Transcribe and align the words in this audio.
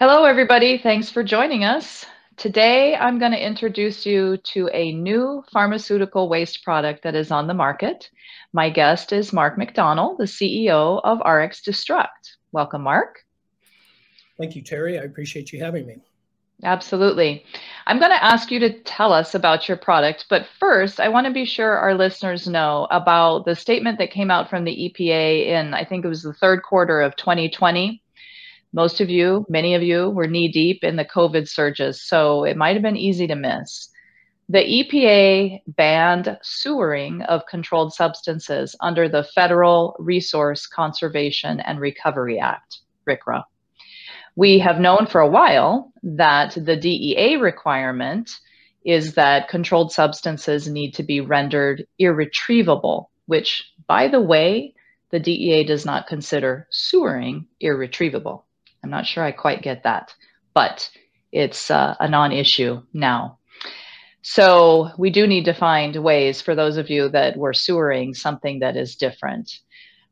Hello, 0.00 0.24
everybody. 0.24 0.78
Thanks 0.78 1.10
for 1.10 1.22
joining 1.22 1.62
us. 1.62 2.06
Today, 2.38 2.96
I'm 2.96 3.18
going 3.18 3.32
to 3.32 3.46
introduce 3.46 4.06
you 4.06 4.38
to 4.44 4.70
a 4.72 4.94
new 4.94 5.44
pharmaceutical 5.52 6.26
waste 6.26 6.64
product 6.64 7.02
that 7.02 7.14
is 7.14 7.30
on 7.30 7.46
the 7.46 7.52
market. 7.52 8.08
My 8.54 8.70
guest 8.70 9.12
is 9.12 9.34
Mark 9.34 9.58
McDonald, 9.58 10.16
the 10.16 10.24
CEO 10.24 11.02
of 11.04 11.18
RX 11.18 11.60
Destruct. 11.60 12.38
Welcome, 12.50 12.80
Mark. 12.80 13.26
Thank 14.38 14.56
you, 14.56 14.62
Terry. 14.62 14.98
I 14.98 15.02
appreciate 15.02 15.52
you 15.52 15.62
having 15.62 15.86
me. 15.86 15.96
Absolutely. 16.62 17.44
I'm 17.86 17.98
going 17.98 18.10
to 18.10 18.24
ask 18.24 18.50
you 18.50 18.58
to 18.60 18.72
tell 18.84 19.12
us 19.12 19.34
about 19.34 19.68
your 19.68 19.76
product, 19.76 20.24
but 20.30 20.46
first, 20.58 20.98
I 20.98 21.10
want 21.10 21.26
to 21.26 21.32
be 21.32 21.44
sure 21.44 21.76
our 21.76 21.94
listeners 21.94 22.48
know 22.48 22.86
about 22.90 23.44
the 23.44 23.54
statement 23.54 23.98
that 23.98 24.10
came 24.10 24.30
out 24.30 24.48
from 24.48 24.64
the 24.64 24.94
EPA 24.98 25.48
in, 25.48 25.74
I 25.74 25.84
think 25.84 26.06
it 26.06 26.08
was 26.08 26.22
the 26.22 26.32
third 26.32 26.62
quarter 26.62 27.02
of 27.02 27.16
2020 27.16 28.02
most 28.72 29.00
of 29.00 29.10
you, 29.10 29.44
many 29.48 29.74
of 29.74 29.82
you, 29.82 30.10
were 30.10 30.26
knee 30.26 30.48
deep 30.48 30.84
in 30.84 30.96
the 30.96 31.04
COVID 31.04 31.48
surges, 31.48 32.02
so 32.02 32.44
it 32.44 32.56
might 32.56 32.74
have 32.74 32.82
been 32.82 32.96
easy 32.96 33.26
to 33.26 33.34
miss. 33.34 33.88
The 34.48 34.58
EPA 34.58 35.62
banned 35.68 36.36
sewering 36.42 37.22
of 37.22 37.46
controlled 37.46 37.92
substances 37.92 38.74
under 38.80 39.08
the 39.08 39.24
Federal 39.24 39.94
Resource 39.98 40.66
Conservation 40.66 41.60
and 41.60 41.78
Recovery 41.78 42.38
Act, 42.38 42.80
RCRA. 43.08 43.44
We 44.36 44.58
have 44.58 44.80
known 44.80 45.06
for 45.06 45.20
a 45.20 45.28
while 45.28 45.92
that 46.02 46.56
the 46.60 46.76
DEA 46.76 47.36
requirement 47.36 48.30
is 48.84 49.14
that 49.14 49.48
controlled 49.48 49.92
substances 49.92 50.68
need 50.68 50.94
to 50.94 51.02
be 51.02 51.20
rendered 51.20 51.86
irretrievable, 51.98 53.10
which, 53.26 53.64
by 53.86 54.08
the 54.08 54.20
way, 54.20 54.74
the 55.10 55.20
DEA 55.20 55.64
does 55.64 55.84
not 55.84 56.06
consider 56.06 56.66
sewering 56.70 57.46
irretrievable. 57.60 58.46
I'm 58.82 58.90
not 58.90 59.06
sure 59.06 59.24
I 59.24 59.32
quite 59.32 59.62
get 59.62 59.82
that, 59.84 60.14
but 60.54 60.90
it's 61.32 61.70
uh, 61.70 61.94
a 62.00 62.08
non 62.08 62.32
issue 62.32 62.82
now. 62.92 63.38
So 64.22 64.90
we 64.98 65.10
do 65.10 65.26
need 65.26 65.46
to 65.46 65.54
find 65.54 65.96
ways 65.96 66.42
for 66.42 66.54
those 66.54 66.76
of 66.76 66.90
you 66.90 67.08
that 67.10 67.36
were 67.36 67.54
sewering 67.54 68.14
something 68.14 68.58
that 68.60 68.76
is 68.76 68.96
different. 68.96 69.50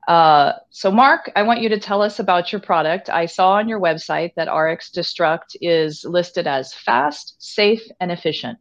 Uh, 0.09 0.55
so, 0.71 0.91
Mark, 0.91 1.31
I 1.37 1.43
want 1.43 1.61
you 1.61 1.69
to 1.69 1.79
tell 1.79 2.01
us 2.01 2.19
about 2.19 2.51
your 2.51 2.63
product. 2.63 3.11
I 3.11 3.27
saw 3.27 3.53
on 3.53 3.69
your 3.69 3.79
website 3.79 4.33
that 4.37 4.51
RX 4.51 4.91
Destruct 4.91 5.55
is 5.61 6.03
listed 6.03 6.47
as 6.47 6.73
fast, 6.73 7.35
safe, 7.39 7.83
and 8.01 8.11
efficient. 8.11 8.59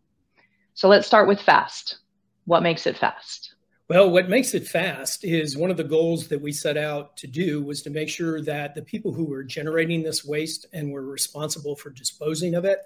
So, 0.73 0.89
let's 0.89 1.07
start 1.07 1.29
with 1.29 1.39
fast. 1.39 1.99
What 2.43 2.63
makes 2.63 2.85
it 2.85 2.97
fast? 2.97 3.46
Well, 3.89 4.09
what 4.09 4.27
makes 4.27 4.53
it 4.53 4.67
fast 4.67 5.23
is 5.23 5.55
one 5.55 5.71
of 5.71 5.77
the 5.77 5.83
goals 5.83 6.27
that 6.27 6.41
we 6.41 6.51
set 6.51 6.75
out 6.75 7.15
to 7.17 7.27
do 7.27 7.63
was 7.63 7.81
to 7.83 7.89
make 7.89 8.09
sure 8.09 8.41
that 8.41 8.75
the 8.75 8.81
people 8.81 9.13
who 9.13 9.23
were 9.23 9.43
generating 9.43 10.03
this 10.03 10.25
waste 10.25 10.65
and 10.73 10.91
were 10.91 11.05
responsible 11.05 11.73
for 11.73 11.89
disposing 11.89 12.55
of 12.55 12.65
it 12.65 12.79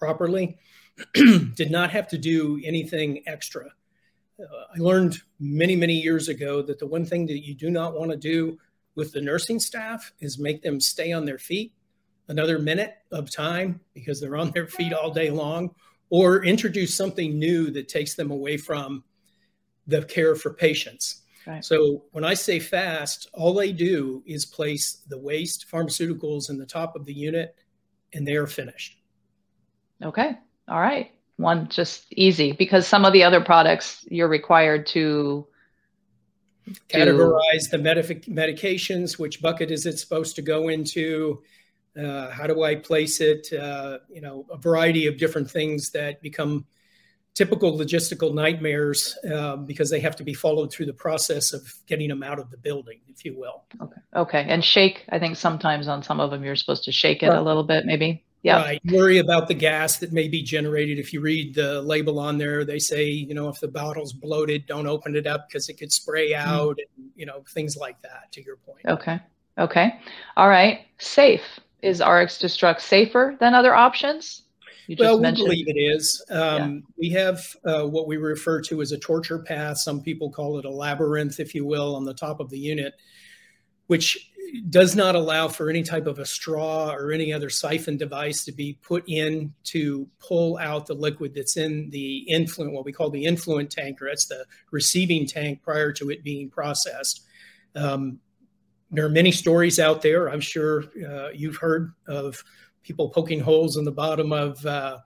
properly 0.00 0.58
did 1.14 1.70
not 1.70 1.90
have 1.90 2.08
to 2.08 2.18
do 2.18 2.60
anything 2.64 3.22
extra. 3.28 3.66
Uh, 4.40 4.64
I 4.74 4.78
learned 4.78 5.18
many, 5.38 5.76
many 5.76 5.94
years 5.94 6.28
ago 6.28 6.60
that 6.62 6.80
the 6.80 6.86
one 6.86 7.04
thing 7.04 7.26
that 7.26 7.46
you 7.46 7.54
do 7.54 7.70
not 7.70 7.96
want 7.96 8.10
to 8.10 8.16
do 8.16 8.58
with 8.96 9.12
the 9.12 9.20
nursing 9.20 9.60
staff 9.60 10.12
is 10.18 10.40
make 10.40 10.62
them 10.62 10.80
stay 10.80 11.12
on 11.12 11.24
their 11.24 11.38
feet 11.38 11.72
another 12.26 12.58
minute 12.58 12.94
of 13.10 13.30
time 13.30 13.80
because 13.94 14.20
they're 14.20 14.36
on 14.36 14.50
their 14.50 14.66
feet 14.66 14.92
all 14.92 15.10
day 15.10 15.30
long, 15.30 15.74
or 16.10 16.44
introduce 16.44 16.94
something 16.94 17.38
new 17.38 17.70
that 17.70 17.88
takes 17.88 18.14
them 18.14 18.30
away 18.30 18.56
from 18.56 19.04
the 19.88 20.04
care 20.04 20.36
for 20.36 20.52
patients. 20.52 21.22
Right. 21.46 21.64
So 21.64 22.04
when 22.12 22.24
I 22.24 22.34
say 22.34 22.60
fast, 22.60 23.28
all 23.32 23.54
they 23.54 23.72
do 23.72 24.22
is 24.26 24.44
place 24.44 24.98
the 25.08 25.18
waste 25.18 25.66
pharmaceuticals 25.72 26.50
in 26.50 26.58
the 26.58 26.66
top 26.66 26.94
of 26.94 27.06
the 27.06 27.14
unit 27.14 27.56
and 28.12 28.26
they 28.26 28.36
are 28.36 28.46
finished. 28.46 28.98
Okay. 30.02 30.38
All 30.68 30.80
right. 30.80 31.10
One 31.36 31.68
just 31.68 32.06
easy 32.10 32.52
because 32.52 32.86
some 32.86 33.04
of 33.04 33.12
the 33.12 33.24
other 33.24 33.40
products 33.40 34.04
you're 34.10 34.28
required 34.28 34.86
to 34.88 35.46
categorize 36.90 37.70
the 37.70 37.78
medic- 37.78 38.26
medications, 38.26 39.18
which 39.18 39.40
bucket 39.40 39.70
is 39.70 39.86
it 39.86 39.98
supposed 39.98 40.36
to 40.36 40.42
go 40.42 40.68
into? 40.68 41.42
Uh, 41.98 42.30
how 42.30 42.46
do 42.46 42.62
I 42.62 42.74
place 42.74 43.20
it? 43.20 43.50
Uh, 43.52 43.98
you 44.10 44.20
know, 44.20 44.44
a 44.50 44.58
variety 44.58 45.06
of 45.06 45.16
different 45.16 45.50
things 45.50 45.90
that 45.90 46.20
become 46.20 46.66
typical 47.38 47.78
logistical 47.78 48.34
nightmares 48.34 49.16
uh, 49.32 49.54
because 49.54 49.88
they 49.88 50.00
have 50.00 50.16
to 50.16 50.24
be 50.24 50.34
followed 50.34 50.72
through 50.72 50.86
the 50.86 50.92
process 50.92 51.52
of 51.52 51.72
getting 51.86 52.08
them 52.08 52.24
out 52.24 52.40
of 52.40 52.50
the 52.50 52.56
building, 52.56 52.98
if 53.06 53.24
you 53.24 53.38
will. 53.38 53.62
Okay. 53.80 54.00
Okay. 54.16 54.46
And 54.48 54.64
shake, 54.64 55.04
I 55.10 55.20
think 55.20 55.36
sometimes 55.36 55.86
on 55.86 56.02
some 56.02 56.18
of 56.18 56.32
them 56.32 56.42
you're 56.42 56.56
supposed 56.56 56.82
to 56.84 56.92
shake 56.92 57.22
it 57.22 57.28
right. 57.28 57.38
a 57.38 57.42
little 57.42 57.62
bit, 57.62 57.86
maybe. 57.86 58.24
Yeah. 58.42 58.56
Right. 58.62 58.80
Worry 58.86 59.18
about 59.18 59.46
the 59.46 59.54
gas 59.54 59.98
that 59.98 60.12
may 60.12 60.26
be 60.26 60.42
generated. 60.42 60.98
If 60.98 61.12
you 61.12 61.20
read 61.20 61.54
the 61.54 61.80
label 61.80 62.18
on 62.18 62.38
there, 62.38 62.64
they 62.64 62.80
say, 62.80 63.04
you 63.04 63.34
know, 63.34 63.48
if 63.48 63.60
the 63.60 63.68
bottle's 63.68 64.12
bloated, 64.12 64.66
don't 64.66 64.88
open 64.88 65.14
it 65.14 65.28
up 65.28 65.48
because 65.48 65.68
it 65.68 65.74
could 65.74 65.92
spray 65.92 66.32
mm. 66.32 66.38
out 66.38 66.76
mm. 66.76 66.82
and, 66.96 67.10
you 67.14 67.24
know, 67.24 67.44
things 67.50 67.76
like 67.76 68.02
that, 68.02 68.32
to 68.32 68.42
your 68.42 68.56
point. 68.56 68.84
Okay. 68.86 69.20
Okay. 69.58 70.00
All 70.36 70.48
right. 70.48 70.80
Safe. 70.98 71.42
Is 71.82 72.00
RX 72.00 72.38
Destruct 72.38 72.80
safer 72.80 73.36
than 73.38 73.54
other 73.54 73.74
options? 73.74 74.42
Well, 74.98 75.20
we 75.20 75.32
believe 75.32 75.68
it 75.68 75.78
is. 75.78 76.24
Um, 76.30 76.74
yeah. 76.74 76.80
We 76.96 77.10
have 77.10 77.44
uh, 77.64 77.84
what 77.84 78.06
we 78.06 78.16
refer 78.16 78.60
to 78.62 78.80
as 78.80 78.92
a 78.92 78.98
torture 78.98 79.38
path. 79.38 79.78
Some 79.78 80.00
people 80.00 80.30
call 80.30 80.58
it 80.58 80.64
a 80.64 80.70
labyrinth, 80.70 81.40
if 81.40 81.54
you 81.54 81.66
will, 81.66 81.94
on 81.94 82.04
the 82.04 82.14
top 82.14 82.40
of 82.40 82.48
the 82.48 82.58
unit, 82.58 82.94
which 83.88 84.30
does 84.70 84.96
not 84.96 85.14
allow 85.14 85.48
for 85.48 85.68
any 85.68 85.82
type 85.82 86.06
of 86.06 86.18
a 86.18 86.24
straw 86.24 86.90
or 86.92 87.12
any 87.12 87.32
other 87.32 87.50
siphon 87.50 87.96
device 87.96 88.44
to 88.44 88.52
be 88.52 88.78
put 88.82 89.04
in 89.06 89.52
to 89.64 90.08
pull 90.20 90.56
out 90.58 90.86
the 90.86 90.94
liquid 90.94 91.34
that's 91.34 91.56
in 91.56 91.90
the 91.90 92.18
influent, 92.28 92.72
what 92.72 92.84
we 92.84 92.92
call 92.92 93.10
the 93.10 93.24
influent 93.24 93.70
tank, 93.70 94.00
or 94.00 94.06
that's 94.06 94.26
the 94.26 94.44
receiving 94.70 95.26
tank 95.26 95.62
prior 95.62 95.92
to 95.92 96.10
it 96.10 96.24
being 96.24 96.48
processed. 96.48 97.26
Um, 97.74 98.20
there 98.90 99.04
are 99.04 99.10
many 99.10 99.32
stories 99.32 99.78
out 99.78 100.00
there. 100.00 100.28
I'm 100.28 100.40
sure 100.40 100.84
uh, 101.06 101.28
you've 101.34 101.56
heard 101.56 101.92
of 102.06 102.42
people 102.88 103.10
poking 103.10 103.38
holes 103.38 103.76
in 103.76 103.84
the 103.84 103.92
bottom 103.92 104.32
of 104.32 104.64
uh, 104.64 104.96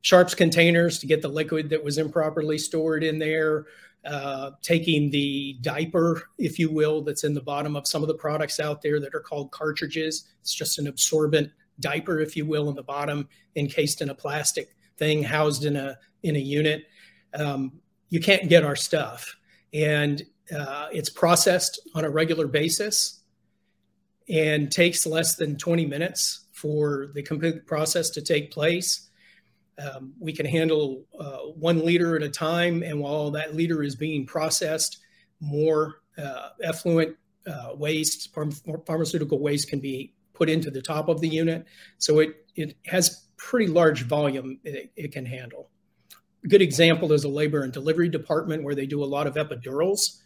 sharps 0.00 0.34
containers 0.34 0.98
to 0.98 1.06
get 1.06 1.22
the 1.22 1.28
liquid 1.28 1.70
that 1.70 1.82
was 1.82 1.96
improperly 1.96 2.58
stored 2.58 3.04
in 3.04 3.20
there 3.20 3.66
uh, 4.04 4.50
taking 4.62 5.10
the 5.10 5.56
diaper 5.60 6.22
if 6.38 6.58
you 6.58 6.72
will 6.72 7.02
that's 7.02 7.22
in 7.22 7.32
the 7.32 7.40
bottom 7.40 7.76
of 7.76 7.86
some 7.86 8.02
of 8.02 8.08
the 8.08 8.14
products 8.14 8.58
out 8.58 8.82
there 8.82 8.98
that 8.98 9.14
are 9.14 9.20
called 9.20 9.52
cartridges. 9.52 10.24
It's 10.40 10.52
just 10.52 10.80
an 10.80 10.88
absorbent 10.88 11.52
diaper 11.78 12.18
if 12.18 12.34
you 12.34 12.46
will 12.46 12.68
in 12.68 12.74
the 12.74 12.82
bottom 12.82 13.28
encased 13.54 14.02
in 14.02 14.10
a 14.10 14.14
plastic 14.14 14.74
thing 14.96 15.22
housed 15.22 15.66
in 15.66 15.76
a 15.76 15.96
in 16.24 16.34
a 16.34 16.40
unit. 16.40 16.86
Um, 17.34 17.80
you 18.08 18.18
can't 18.18 18.48
get 18.48 18.64
our 18.64 18.76
stuff. 18.76 19.36
And 19.72 20.20
uh, 20.52 20.88
it's 20.92 21.10
processed 21.10 21.80
on 21.94 22.04
a 22.04 22.10
regular 22.10 22.48
basis 22.48 23.20
and 24.28 24.72
takes 24.72 25.06
less 25.06 25.36
than 25.36 25.56
20 25.56 25.86
minutes 25.86 26.46
for 26.60 27.08
the 27.14 27.22
complete 27.22 27.66
process 27.66 28.10
to 28.10 28.20
take 28.20 28.50
place. 28.50 29.08
Um, 29.78 30.12
we 30.18 30.32
can 30.32 30.44
handle 30.44 31.04
uh, 31.18 31.38
one 31.56 31.84
liter 31.84 32.16
at 32.16 32.22
a 32.22 32.28
time, 32.28 32.82
and 32.82 33.00
while 33.00 33.30
that 33.30 33.54
liter 33.54 33.82
is 33.82 33.96
being 33.96 34.26
processed, 34.26 34.98
more 35.40 36.02
uh, 36.18 36.50
effluent 36.62 37.16
uh, 37.46 37.70
waste, 37.74 38.34
pharm- 38.34 38.86
pharmaceutical 38.86 39.38
waste, 39.38 39.70
can 39.70 39.80
be 39.80 40.12
put 40.34 40.50
into 40.50 40.70
the 40.70 40.82
top 40.82 41.08
of 41.08 41.20
the 41.20 41.28
unit. 41.28 41.64
So 41.98 42.18
it 42.18 42.30
it 42.56 42.76
has 42.86 43.24
pretty 43.38 43.68
large 43.68 44.02
volume 44.02 44.60
it, 44.64 44.92
it 44.96 45.12
can 45.12 45.24
handle. 45.24 45.70
A 46.44 46.48
good 46.48 46.62
example 46.62 47.12
is 47.12 47.24
a 47.24 47.28
labor 47.28 47.62
and 47.62 47.72
delivery 47.72 48.10
department 48.10 48.64
where 48.64 48.74
they 48.74 48.86
do 48.86 49.02
a 49.02 49.06
lot 49.06 49.26
of 49.26 49.34
epidurals, 49.34 50.18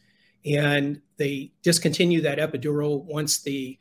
and 0.45 1.01
they 1.17 1.53
discontinue 1.63 2.23
that 2.23 2.39
epidural 2.39 3.05
once 3.05 3.43
the 3.43 3.79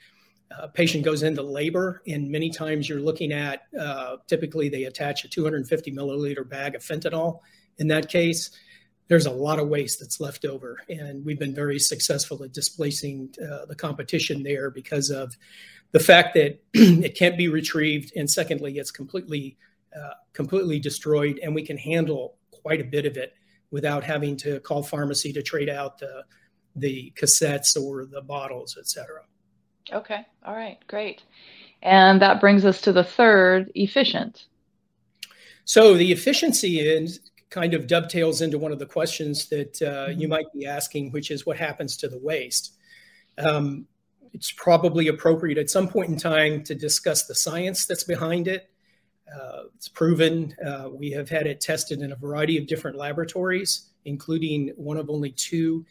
a 0.60 0.68
patient 0.68 1.04
goes 1.04 1.24
into 1.24 1.42
labor, 1.42 2.02
and 2.08 2.30
many 2.30 2.50
times 2.50 2.88
you're 2.88 3.00
looking 3.00 3.32
at 3.32 3.64
uh, 3.80 4.18
typically 4.28 4.70
they 4.70 4.84
attach 4.86 5.24
a 5.24 5.30
250 5.30 5.92
milliliter 5.92 6.48
bag 6.48 6.76
of 6.76 6.82
fentanyl. 6.82 7.40
In 7.78 7.88
that 7.88 8.10
case, 8.10 8.52
there's 9.08 9.26
a 9.26 9.32
lot 9.32 9.60
of 9.60 9.68
waste 9.68 10.00
that's 10.00 10.20
left 10.20 10.46
over, 10.46 10.80
and 10.90 11.26
we've 11.26 11.40
been 11.40 11.56
very 11.56 11.80
successful 11.80 12.44
at 12.44 12.54
displacing 12.54 13.34
uh, 13.42 13.66
the 13.66 13.76
competition 13.76 14.44
there 14.44 14.70
because 14.70 15.10
of 15.10 15.36
the 15.92 16.00
fact 16.00 16.34
that 16.36 16.62
it 16.74 17.18
can't 17.18 17.38
be 17.38 17.48
retrieved, 17.48 18.14
and 18.16 18.30
secondly, 18.30 18.78
it's 18.78 18.92
completely 18.92 19.58
uh, 19.96 20.14
completely 20.34 20.80
destroyed, 20.80 21.40
and 21.44 21.54
we 21.54 21.64
can 21.64 21.78
handle 21.78 22.38
quite 22.52 22.82
a 22.82 22.86
bit 22.86 23.06
of 23.06 23.18
it 23.18 23.34
without 23.70 24.04
having 24.04 24.36
to 24.38 24.60
call 24.62 24.82
pharmacy 24.82 25.34
to 25.34 25.42
trade 25.42 25.70
out 25.70 26.00
the 26.00 26.24
the 26.76 27.14
cassettes 27.16 27.80
or 27.80 28.06
the 28.06 28.22
bottles, 28.22 28.76
et 28.80 28.88
cetera. 28.88 29.22
Okay. 29.92 30.26
All 30.46 30.56
right. 30.56 30.78
Great. 30.88 31.24
And 31.82 32.22
that 32.22 32.40
brings 32.40 32.66
us 32.66 32.80
to 32.82 32.94
the 32.94 33.04
third 33.04 33.72
efficient. 33.76 34.46
So 35.66 35.96
the 35.96 36.12
efficiency 36.12 36.80
is 36.80 37.20
kind 37.50 37.74
of 37.74 37.88
dovetails 37.88 38.42
into 38.42 38.58
one 38.58 38.72
of 38.72 38.80
the 38.80 38.86
questions 38.86 39.48
that 39.50 39.82
uh, 39.82 40.10
mm-hmm. 40.10 40.20
you 40.20 40.28
might 40.28 40.52
be 40.54 40.66
asking, 40.66 41.12
which 41.12 41.30
is 41.30 41.46
what 41.46 41.58
happens 41.58 41.96
to 41.98 42.08
the 42.08 42.18
waste. 42.18 42.74
Um, 43.38 43.86
it's 44.34 44.52
probably 44.52 45.08
appropriate 45.08 45.58
at 45.58 45.70
some 45.70 45.88
point 45.88 46.10
in 46.10 46.18
time 46.18 46.64
to 46.64 46.74
discuss 46.74 47.28
the 47.28 47.36
science 47.36 47.86
that's 47.86 48.04
behind 48.04 48.48
it. 48.48 48.70
Uh, 49.34 49.64
it's 49.76 49.88
proven. 49.88 50.56
Uh, 50.66 50.90
we 50.92 51.12
have 51.12 51.30
had 51.30 51.46
it 51.46 51.62
tested 51.62 52.02
in 52.02 52.12
a 52.12 52.16
variety 52.16 52.58
of 52.58 52.68
different 52.68 52.98
laboratories, 52.98 53.90
including 54.06 54.72
one 54.76 54.98
of 54.98 55.10
only 55.10 55.32
two 55.32 55.86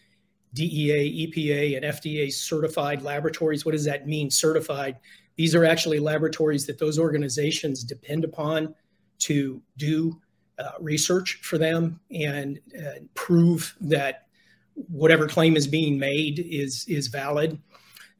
DEA, 0.54 1.26
EPA, 1.26 1.76
and 1.76 1.84
FDA 1.84 2.32
certified 2.32 3.02
laboratories. 3.02 3.64
What 3.64 3.72
does 3.72 3.84
that 3.84 4.06
mean, 4.06 4.30
certified? 4.30 4.98
These 5.36 5.54
are 5.54 5.64
actually 5.64 5.98
laboratories 5.98 6.66
that 6.66 6.78
those 6.78 6.98
organizations 6.98 7.84
depend 7.84 8.24
upon 8.24 8.74
to 9.20 9.62
do 9.78 10.20
uh, 10.58 10.72
research 10.80 11.40
for 11.42 11.58
them 11.58 12.00
and 12.10 12.60
uh, 12.78 13.00
prove 13.14 13.74
that 13.80 14.26
whatever 14.74 15.26
claim 15.26 15.56
is 15.56 15.66
being 15.66 15.98
made 15.98 16.38
is 16.38 16.84
is 16.88 17.08
valid. 17.08 17.58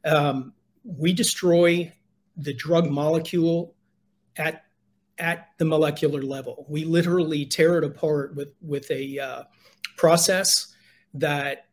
Um, 0.05 0.53
we 0.83 1.13
destroy 1.13 1.91
the 2.35 2.53
drug 2.53 2.89
molecule 2.89 3.75
at 4.37 4.65
at 5.19 5.49
the 5.57 5.65
molecular 5.65 6.21
level. 6.21 6.65
We 6.67 6.85
literally 6.85 7.45
tear 7.45 7.77
it 7.77 7.83
apart 7.83 8.35
with 8.35 8.53
with 8.61 8.89
a 8.89 9.19
uh, 9.19 9.43
process 9.97 10.73
that 11.13 11.67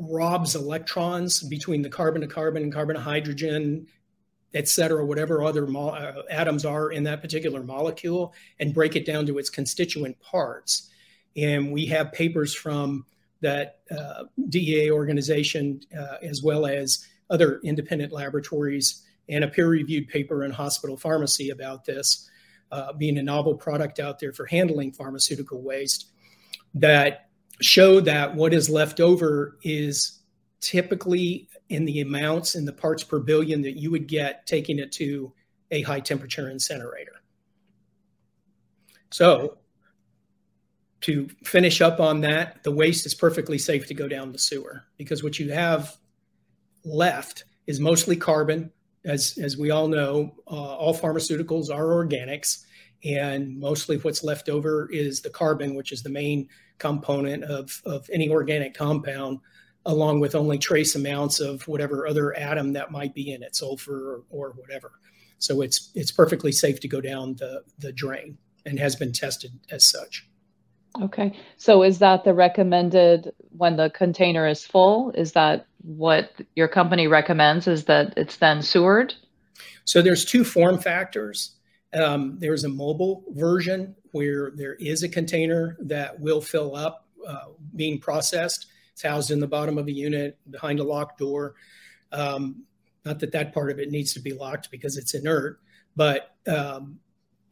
robs 0.00 0.54
electrons 0.54 1.42
between 1.42 1.82
the 1.82 1.88
carbon 1.88 2.22
to 2.22 2.26
carbon 2.26 2.62
and 2.62 2.72
carbon 2.72 2.96
to 2.96 3.02
hydrogen 3.02 3.86
et 4.54 4.68
cetera, 4.68 5.04
whatever 5.04 5.42
other 5.42 5.66
mo- 5.66 5.90
uh, 5.90 6.22
atoms 6.30 6.64
are 6.64 6.90
in 6.90 7.04
that 7.04 7.22
particular 7.22 7.62
molecule, 7.62 8.34
and 8.58 8.74
break 8.74 8.96
it 8.96 9.06
down 9.06 9.26
to 9.26 9.38
its 9.38 9.50
constituent 9.50 10.18
parts. 10.20 10.90
And 11.36 11.72
we 11.72 11.86
have 11.86 12.12
papers 12.12 12.54
from 12.54 13.06
that 13.40 13.78
uh, 13.96 14.24
DEA 14.48 14.90
organization, 14.90 15.80
uh, 15.96 16.16
as 16.22 16.42
well 16.42 16.66
as 16.66 17.06
other 17.30 17.60
independent 17.62 18.12
laboratories, 18.12 19.06
and 19.28 19.44
a 19.44 19.48
peer 19.48 19.68
reviewed 19.68 20.08
paper 20.08 20.44
in 20.44 20.50
hospital 20.50 20.96
pharmacy 20.96 21.50
about 21.50 21.84
this 21.84 22.28
uh, 22.72 22.92
being 22.92 23.18
a 23.18 23.22
novel 23.22 23.54
product 23.54 24.00
out 24.00 24.18
there 24.18 24.32
for 24.32 24.46
handling 24.46 24.92
pharmaceutical 24.92 25.62
waste 25.62 26.10
that 26.74 27.29
show 27.60 28.00
that 28.00 28.34
what 28.34 28.54
is 28.54 28.70
left 28.70 29.00
over 29.00 29.58
is 29.62 30.20
typically 30.60 31.48
in 31.68 31.84
the 31.84 32.00
amounts 32.00 32.54
in 32.54 32.64
the 32.64 32.72
parts 32.72 33.04
per 33.04 33.18
billion 33.18 33.62
that 33.62 33.78
you 33.78 33.90
would 33.90 34.06
get 34.06 34.46
taking 34.46 34.78
it 34.78 34.92
to 34.92 35.32
a 35.70 35.82
high 35.82 36.00
temperature 36.00 36.50
incinerator. 36.50 37.12
So 39.10 39.58
to 41.02 41.28
finish 41.44 41.80
up 41.80 42.00
on 42.00 42.20
that, 42.22 42.62
the 42.62 42.70
waste 42.70 43.06
is 43.06 43.14
perfectly 43.14 43.58
safe 43.58 43.86
to 43.86 43.94
go 43.94 44.08
down 44.08 44.32
the 44.32 44.38
sewer 44.38 44.84
because 44.98 45.22
what 45.22 45.38
you 45.38 45.52
have 45.52 45.96
left 46.84 47.44
is 47.66 47.80
mostly 47.80 48.16
carbon. 48.16 48.70
As, 49.04 49.38
as 49.42 49.56
we 49.56 49.70
all 49.70 49.88
know, 49.88 50.34
uh, 50.46 50.74
all 50.74 50.94
pharmaceuticals 50.94 51.74
are 51.74 51.86
organics, 51.86 52.64
and 53.02 53.58
mostly 53.58 53.96
what's 53.96 54.22
left 54.22 54.50
over 54.50 54.90
is 54.92 55.22
the 55.22 55.30
carbon, 55.30 55.74
which 55.74 55.90
is 55.90 56.02
the 56.02 56.10
main 56.10 56.48
component 56.80 57.44
of, 57.44 57.80
of 57.84 58.10
any 58.12 58.28
organic 58.28 58.74
compound, 58.74 59.38
along 59.86 60.18
with 60.18 60.34
only 60.34 60.58
trace 60.58 60.96
amounts 60.96 61.38
of 61.38 61.66
whatever 61.68 62.06
other 62.06 62.36
atom 62.36 62.72
that 62.72 62.90
might 62.90 63.14
be 63.14 63.32
in 63.32 63.42
it, 63.42 63.54
sulfur 63.54 64.24
or, 64.30 64.48
or 64.48 64.50
whatever. 64.56 64.92
So 65.38 65.62
it's 65.62 65.90
it's 65.94 66.10
perfectly 66.10 66.52
safe 66.52 66.80
to 66.80 66.88
go 66.88 67.00
down 67.00 67.36
the, 67.36 67.62
the 67.78 67.92
drain 67.92 68.36
and 68.66 68.78
has 68.78 68.96
been 68.96 69.12
tested 69.12 69.52
as 69.70 69.88
such. 69.88 70.26
Okay. 71.00 71.32
So 71.56 71.82
is 71.82 72.00
that 72.00 72.24
the 72.24 72.34
recommended 72.34 73.32
when 73.56 73.76
the 73.76 73.90
container 73.90 74.46
is 74.46 74.64
full? 74.64 75.12
Is 75.12 75.32
that 75.32 75.66
what 75.82 76.32
your 76.56 76.68
company 76.68 77.06
recommends? 77.06 77.68
Is 77.68 77.84
that 77.84 78.14
it's 78.16 78.36
then 78.36 78.60
sewered? 78.60 79.14
So 79.84 80.02
there's 80.02 80.24
two 80.24 80.44
form 80.44 80.78
factors. 80.78 81.52
Um, 81.92 82.38
there's 82.38 82.64
a 82.64 82.68
mobile 82.68 83.24
version 83.30 83.96
where 84.12 84.52
there 84.52 84.74
is 84.74 85.02
a 85.02 85.08
container 85.08 85.76
that 85.80 86.20
will 86.20 86.40
fill 86.40 86.76
up 86.76 87.06
uh, 87.26 87.46
being 87.74 87.98
processed. 87.98 88.66
It's 88.92 89.02
housed 89.02 89.30
in 89.30 89.40
the 89.40 89.46
bottom 89.46 89.78
of 89.78 89.86
a 89.86 89.92
unit 89.92 90.38
behind 90.50 90.80
a 90.80 90.84
locked 90.84 91.18
door. 91.18 91.54
Um, 92.12 92.64
not 93.04 93.20
that 93.20 93.32
that 93.32 93.52
part 93.54 93.70
of 93.70 93.78
it 93.78 93.90
needs 93.90 94.12
to 94.14 94.20
be 94.20 94.32
locked 94.32 94.70
because 94.70 94.96
it's 94.96 95.14
inert, 95.14 95.60
but 95.96 96.34
um, 96.46 97.00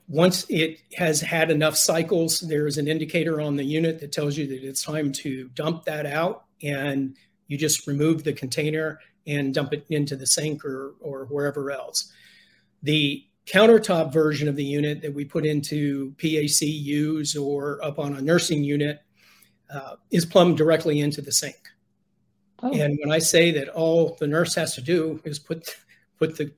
once 0.09 0.47
it 0.49 0.81
has 0.97 1.21
had 1.21 1.51
enough 1.51 1.77
cycles, 1.77 2.41
there's 2.41 2.79
an 2.79 2.89
indicator 2.89 3.41
on 3.41 3.57
the 3.57 3.65
unit 3.65 4.01
that 4.01 4.13
tells 4.13 4.37
you 4.37 4.47
that 4.47 4.63
it's 4.63 4.83
time 4.83 5.13
to 5.13 5.49
dump 5.55 5.85
that 5.85 6.07
out. 6.07 6.45
And 6.63 7.17
you 7.47 7.59
just 7.59 7.87
remove 7.87 8.25
the 8.25 8.33
container 8.33 9.01
and 9.27 9.53
dump 9.53 9.75
it 9.75 9.87
into 9.91 10.17
the 10.17 10.27
sink 10.27 10.65
or, 10.65 10.95
or 11.01 11.27
wherever 11.27 11.71
else. 11.71 12.11
The 12.83 13.25
countertop 13.49 14.13
version 14.13 14.49
of 14.49 14.57
the 14.57 14.65
unit 14.65 15.01
that 15.03 15.15
we 15.15 15.25
put 15.25 15.47
into 15.47 16.13
PACUs 16.19 17.41
or 17.41 17.83
up 17.85 17.99
on 17.99 18.15
a 18.15 18.21
nursing 18.21 18.63
unit 18.63 19.01
uh, 19.71 19.97
is 20.11 20.27
plumbed 20.27 20.57
directly 20.57 21.01
into 21.01 21.23
the 21.23 21.33
sink. 21.33 21.57
Oh. 22.63 22.73
And 22.73 22.99
when 23.03 23.13
I 23.13 23.19
say 23.19 23.51
that 23.53 23.69
all 23.69 24.17
the 24.19 24.27
nurse 24.27 24.55
has 24.57 24.75
to 24.75 24.83
do 24.83 25.21
is 25.25 25.39
put 25.39 25.77
put 26.19 26.37
the 26.37 26.53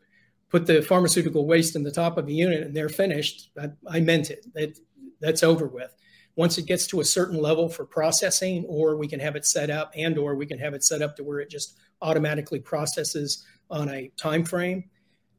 put 0.49 0.67
the 0.67 0.83
pharmaceutical 0.83 1.47
waste 1.47 1.77
in 1.77 1.83
the 1.83 1.93
top 1.93 2.19
of 2.19 2.27
the 2.27 2.35
unit 2.35 2.63
and 2.63 2.75
they're 2.75 2.89
finished, 2.89 3.51
I, 3.61 3.71
I 3.87 4.01
meant 4.01 4.31
it. 4.31 4.47
That 4.55 4.79
that's 5.21 5.43
over 5.43 5.67
with. 5.67 5.95
Once 6.37 6.57
it 6.59 6.67
gets 6.67 6.87
to 6.87 7.01
a 7.01 7.05
certain 7.05 7.37
level 7.37 7.69
for 7.69 7.85
processing, 7.85 8.65
or 8.67 8.97
we 8.97 9.07
can 9.07 9.21
have 9.21 9.37
it 9.37 9.45
set 9.45 9.69
up, 9.69 9.93
and 9.95 10.17
or 10.17 10.35
we 10.35 10.47
can 10.47 10.59
have 10.59 10.75
it 10.75 10.83
set 10.85 11.03
up 11.03 11.17
to 11.17 11.25
where 11.25 11.41
it 11.41 11.51
just 11.51 11.77
automatically 12.01 12.61
processes 12.61 13.45
on 13.71 13.89
a 13.91 14.11
time 14.17 14.45
frame. 14.45 14.85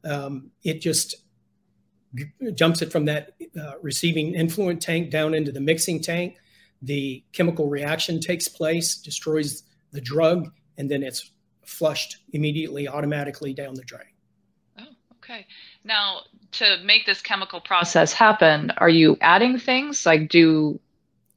Um, 0.04 0.50
it 0.62 0.80
just 0.80 1.21
jumps 2.54 2.82
it 2.82 2.92
from 2.92 3.04
that 3.06 3.34
uh, 3.60 3.72
receiving 3.80 4.34
influent 4.34 4.80
tank 4.82 5.10
down 5.10 5.34
into 5.34 5.52
the 5.52 5.60
mixing 5.60 6.00
tank. 6.00 6.36
The 6.82 7.22
chemical 7.32 7.68
reaction 7.68 8.20
takes 8.20 8.48
place, 8.48 8.96
destroys 8.96 9.62
the 9.92 10.00
drug, 10.00 10.50
and 10.78 10.90
then 10.90 11.02
it's 11.02 11.30
flushed 11.64 12.18
immediately, 12.32 12.88
automatically 12.88 13.54
down 13.54 13.74
the 13.74 13.82
drain. 13.82 14.06
Okay. 15.22 15.46
Now, 15.84 16.22
to 16.52 16.78
make 16.84 17.06
this 17.06 17.22
chemical 17.22 17.60
process 17.60 18.12
happen, 18.12 18.72
are 18.78 18.88
you 18.88 19.16
adding 19.20 19.58
things? 19.58 20.04
Like, 20.04 20.28
do 20.28 20.80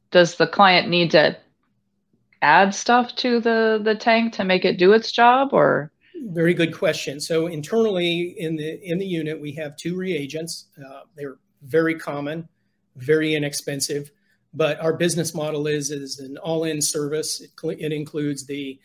does 0.10 0.36
the 0.36 0.48
client 0.48 0.90
need 0.90 1.12
to 1.12 1.38
add 2.42 2.74
stuff 2.74 3.16
to 3.18 3.40
the 3.40 3.80
the 3.84 3.96
tank 3.96 4.34
to 4.34 4.44
make 4.44 4.66
it 4.66 4.78
do 4.78 4.94
its 4.94 5.12
job, 5.12 5.50
or? 5.54 5.92
Very 6.28 6.56
good 6.56 6.76
question. 6.76 7.20
So 7.20 7.46
internally 7.46 8.36
in 8.38 8.56
the 8.56 8.80
in 8.84 8.98
the 8.98 9.06
unit, 9.06 9.40
we 9.40 9.52
have 9.54 9.78
two 9.78 9.96
reagents. 9.96 10.66
Uh, 10.76 11.02
they're 11.16 11.38
very 11.62 11.96
common, 11.96 12.50
very 12.96 13.36
inexpensive, 13.36 14.10
but 14.52 14.80
our 14.80 14.94
business 14.94 15.36
model 15.36 15.68
is 15.68 15.92
is 15.92 16.18
an 16.18 16.38
all-in 16.38 16.82
service. 16.82 17.42
It, 17.42 17.52
it 17.80 17.94
includes 17.94 18.48
the 18.48 18.80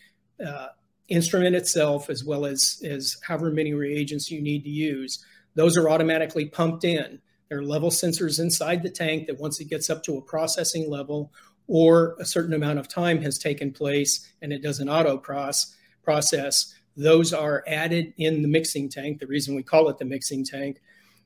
uh, 0.44 0.68
instrument 1.08 1.56
itself, 1.56 2.10
as 2.10 2.24
well 2.24 2.44
as, 2.44 2.82
as 2.84 3.16
however 3.26 3.50
many 3.50 3.72
reagents 3.72 4.30
you 4.30 4.42
need 4.42 4.62
to 4.64 4.70
use. 4.70 5.24
Those 5.54 5.78
are 5.78 5.88
automatically 5.88 6.46
pumped 6.46 6.84
in. 6.84 7.20
There 7.48 7.58
are 7.58 7.64
level 7.64 7.90
sensors 7.90 8.38
inside 8.38 8.82
the 8.82 8.90
tank 8.90 9.26
that 9.26 9.40
once 9.40 9.60
it 9.60 9.68
gets 9.68 9.90
up 9.90 10.02
to 10.04 10.16
a 10.16 10.22
processing 10.22 10.88
level 10.90 11.32
or 11.66 12.16
a 12.20 12.24
certain 12.24 12.54
amount 12.54 12.78
of 12.78 12.86
time 12.86 13.22
has 13.22 13.38
taken 13.38 13.72
place 13.72 14.30
and 14.40 14.52
it 14.52 14.62
does 14.62 14.78
an 14.78 14.88
auto 14.88 15.16
process, 15.18 16.74
those 17.00 17.32
are 17.32 17.64
added 17.66 18.12
in 18.18 18.42
the 18.42 18.48
mixing 18.48 18.88
tank. 18.88 19.20
The 19.20 19.26
reason 19.26 19.54
we 19.54 19.62
call 19.62 19.88
it 19.88 19.98
the 19.98 20.04
mixing 20.04 20.44
tank 20.44 20.80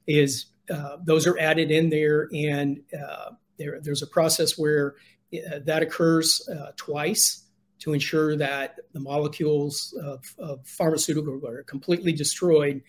is 0.06 0.46
uh, 0.70 0.96
those 1.02 1.26
are 1.26 1.38
added 1.38 1.70
in 1.70 1.90
there, 1.90 2.28
and 2.32 2.80
uh, 2.98 3.30
there, 3.58 3.80
there's 3.80 4.02
a 4.02 4.06
process 4.06 4.56
where 4.56 4.94
uh, 5.34 5.58
that 5.64 5.82
occurs 5.82 6.46
uh, 6.48 6.70
twice 6.76 7.42
to 7.80 7.92
ensure 7.92 8.36
that 8.36 8.78
the 8.92 9.00
molecules 9.00 9.94
of, 10.02 10.24
of 10.38 10.66
pharmaceutical 10.66 11.40
are 11.46 11.62
completely 11.64 12.12
destroyed, 12.12 12.82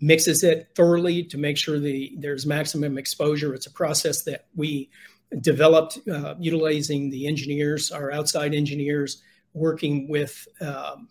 mixes 0.00 0.42
it 0.42 0.68
thoroughly 0.74 1.22
to 1.22 1.38
make 1.38 1.56
sure 1.56 1.78
the 1.78 2.16
there's 2.18 2.46
maximum 2.46 2.98
exposure. 2.98 3.54
It's 3.54 3.66
a 3.66 3.72
process 3.72 4.24
that 4.24 4.46
we 4.56 4.90
developed 5.40 5.98
uh, 6.08 6.34
utilizing 6.40 7.10
the 7.10 7.26
engineers, 7.26 7.92
our 7.92 8.10
outside 8.10 8.54
engineers, 8.54 9.22
working 9.52 10.08
with 10.08 10.48
um, 10.60 11.08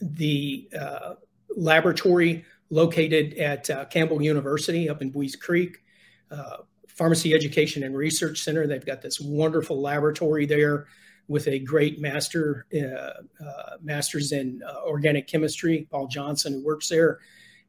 the 0.00 0.68
uh, 0.78 1.14
laboratory 1.56 2.44
located 2.70 3.34
at 3.34 3.68
uh, 3.68 3.84
Campbell 3.86 4.22
University 4.22 4.88
up 4.88 5.02
in 5.02 5.10
Buies 5.10 5.36
Creek. 5.36 5.82
Uh, 6.30 6.58
Pharmacy 7.00 7.32
Education 7.32 7.82
and 7.82 7.96
Research 7.96 8.42
Center. 8.42 8.66
They've 8.66 8.84
got 8.84 9.00
this 9.00 9.18
wonderful 9.18 9.80
laboratory 9.80 10.44
there 10.44 10.86
with 11.28 11.48
a 11.48 11.58
great 11.58 11.98
master 11.98 12.66
uh, 12.74 13.42
uh, 13.42 13.76
master's 13.82 14.32
in 14.32 14.60
uh, 14.68 14.82
organic 14.84 15.26
chemistry, 15.26 15.88
Paul 15.90 16.08
Johnson, 16.08 16.52
who 16.52 16.64
works 16.64 16.90
there, 16.90 17.20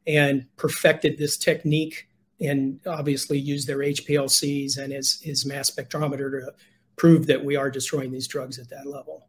and 0.06 0.46
perfected 0.56 1.16
this 1.16 1.38
technique 1.38 2.08
and 2.40 2.80
obviously 2.86 3.38
used 3.38 3.68
their 3.68 3.78
HPLCs 3.78 4.76
and 4.76 4.92
his, 4.92 5.20
his 5.22 5.46
mass 5.46 5.70
spectrometer 5.70 6.30
to 6.40 6.52
prove 6.96 7.26
that 7.26 7.42
we 7.42 7.56
are 7.56 7.70
destroying 7.70 8.10
these 8.10 8.26
drugs 8.26 8.58
at 8.58 8.68
that 8.68 8.86
level. 8.86 9.28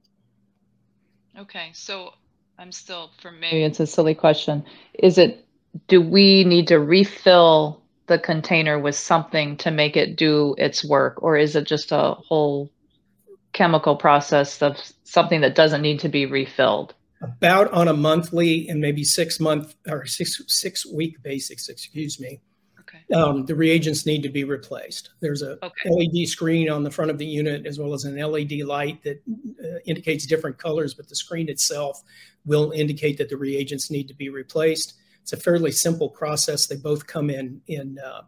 Okay, 1.38 1.72
so 1.74 2.14
I'm 2.58 2.72
still 2.72 3.12
for 3.22 3.32
maybe 3.32 3.64
it's 3.64 3.80
a 3.80 3.88
silly 3.88 4.16
question. 4.16 4.64
Is 4.94 5.18
it 5.18 5.46
do 5.88 6.02
we 6.02 6.44
need 6.44 6.68
to 6.68 6.80
refill 6.80 7.82
the 8.08 8.20
container 8.20 8.78
with 8.78 8.96
something 8.96 9.58
to 9.58 9.72
make 9.72 9.98
it 9.98 10.16
do 10.16 10.56
its 10.58 10.86
work 10.86 11.24
or 11.24 11.38
is 11.38 11.56
it 11.56 11.66
just 11.66 11.92
a 11.92 12.14
whole 12.14 12.70
chemical 13.54 13.96
process 13.96 14.62
of 14.62 14.78
something 15.04 15.42
that 15.42 15.56
doesn't 15.56 15.82
need 15.82 16.00
to 16.02 16.10
be 16.10 16.26
refilled? 16.26 16.94
About 17.22 17.72
on 17.72 17.88
a 17.88 17.94
monthly 17.94 18.68
and 18.68 18.82
maybe 18.82 19.04
six 19.04 19.40
month 19.40 19.76
or 19.88 20.06
six 20.06 20.42
six 20.48 20.86
week 20.86 21.24
basis, 21.24 21.70
excuse 21.70 22.20
me. 22.20 22.42
Okay. 22.94 23.14
Um, 23.14 23.46
the 23.46 23.56
reagents 23.56 24.06
need 24.06 24.24
to 24.24 24.30
be 24.30 24.44
replaced. 24.44 25.12
There's 25.20 25.42
a 25.42 25.64
okay. 25.66 25.90
LED 25.90 26.28
screen 26.28 26.70
on 26.70 26.84
the 26.84 26.92
front 26.92 27.12
of 27.12 27.18
the 27.18 27.26
unit 27.26 27.66
as 27.66 27.80
well 27.80 27.94
as 27.94 28.04
an 28.04 28.18
LED 28.18 28.62
light 28.66 29.04
that 29.04 29.22
uh, 29.64 29.80
indicates 29.86 30.26
different 30.26 30.58
colors, 30.58 30.94
but 30.94 31.10
the 31.10 31.16
screen 31.16 31.50
itself 31.50 32.02
will 32.46 32.72
indicate 32.72 33.18
that 33.18 33.30
the 33.30 33.38
reagents 33.38 33.90
need 33.90 34.08
to 34.08 34.14
be 34.14 34.30
replaced. 34.30 34.94
It's 35.22 35.34
a 35.34 35.38
fairly 35.38 35.72
simple 35.72 36.10
process. 36.10 36.68
They 36.68 36.76
both 36.76 37.08
come 37.08 37.30
in 37.30 37.62
in 37.68 37.98
uh, 38.00 38.22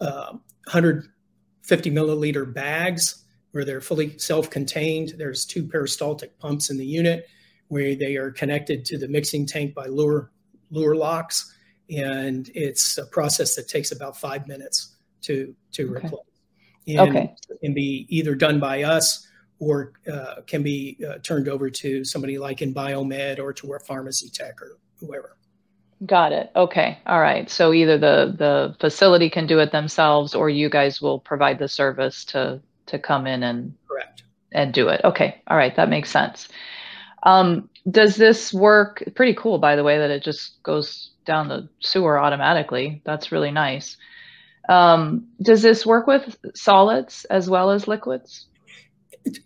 uh, 0.00 0.32
150 0.64 1.90
milliliter 1.90 2.52
bags 2.52 3.24
where 3.50 3.64
they're 3.64 3.80
fully 3.80 4.16
self-contained. 4.18 5.14
There's 5.18 5.44
two 5.44 5.66
peristaltic 5.66 6.38
pumps 6.38 6.70
in 6.70 6.78
the 6.78 6.86
unit 6.86 7.26
where 7.68 7.94
they 7.94 8.16
are 8.16 8.30
connected 8.30 8.84
to 8.86 8.98
the 8.98 9.08
mixing 9.08 9.46
tank 9.46 9.74
by 9.74 9.86
Luer 9.86 10.30
Luer 10.70 10.96
locks, 10.96 11.51
and 11.96 12.50
it's 12.54 12.98
a 12.98 13.06
process 13.06 13.54
that 13.56 13.68
takes 13.68 13.92
about 13.92 14.18
five 14.18 14.46
minutes 14.46 14.96
to 15.22 15.54
to 15.72 15.94
okay. 15.94 16.06
replace. 16.06 16.26
And 16.88 16.98
okay. 16.98 17.34
can 17.62 17.74
be 17.74 18.06
either 18.08 18.34
done 18.34 18.58
by 18.58 18.82
us 18.82 19.26
or 19.60 19.92
uh, 20.12 20.42
can 20.46 20.62
be 20.62 20.98
uh, 21.08 21.18
turned 21.18 21.48
over 21.48 21.70
to 21.70 22.04
somebody 22.04 22.38
like 22.38 22.60
in 22.60 22.74
biomed 22.74 23.38
or 23.38 23.52
to 23.52 23.72
a 23.74 23.78
pharmacy 23.78 24.28
tech 24.28 24.60
or 24.60 24.78
whoever. 24.98 25.36
Got 26.04 26.32
it. 26.32 26.50
Okay. 26.56 26.98
All 27.06 27.20
right. 27.20 27.48
So 27.48 27.72
either 27.72 27.96
the 27.96 28.34
the 28.36 28.74
facility 28.80 29.30
can 29.30 29.46
do 29.46 29.60
it 29.60 29.70
themselves, 29.70 30.34
or 30.34 30.50
you 30.50 30.68
guys 30.68 31.00
will 31.00 31.20
provide 31.20 31.60
the 31.60 31.68
service 31.68 32.24
to 32.26 32.60
to 32.86 32.98
come 32.98 33.28
in 33.28 33.44
and 33.44 33.74
correct 33.88 34.24
and 34.50 34.74
do 34.74 34.88
it. 34.88 35.00
Okay. 35.04 35.40
All 35.46 35.56
right. 35.56 35.76
That 35.76 35.88
makes 35.88 36.10
sense. 36.10 36.48
Um, 37.22 37.70
does 37.88 38.16
this 38.16 38.52
work? 38.52 39.04
Pretty 39.14 39.34
cool, 39.34 39.58
by 39.58 39.76
the 39.76 39.84
way, 39.84 39.98
that 39.98 40.10
it 40.10 40.24
just 40.24 40.60
goes 40.64 41.11
down 41.24 41.48
the 41.48 41.68
sewer 41.80 42.18
automatically. 42.18 43.02
That's 43.04 43.32
really 43.32 43.50
nice. 43.50 43.96
Um, 44.68 45.28
does 45.42 45.62
this 45.62 45.84
work 45.84 46.06
with 46.06 46.36
solids 46.54 47.24
as 47.26 47.50
well 47.50 47.70
as 47.70 47.88
liquids? 47.88 48.46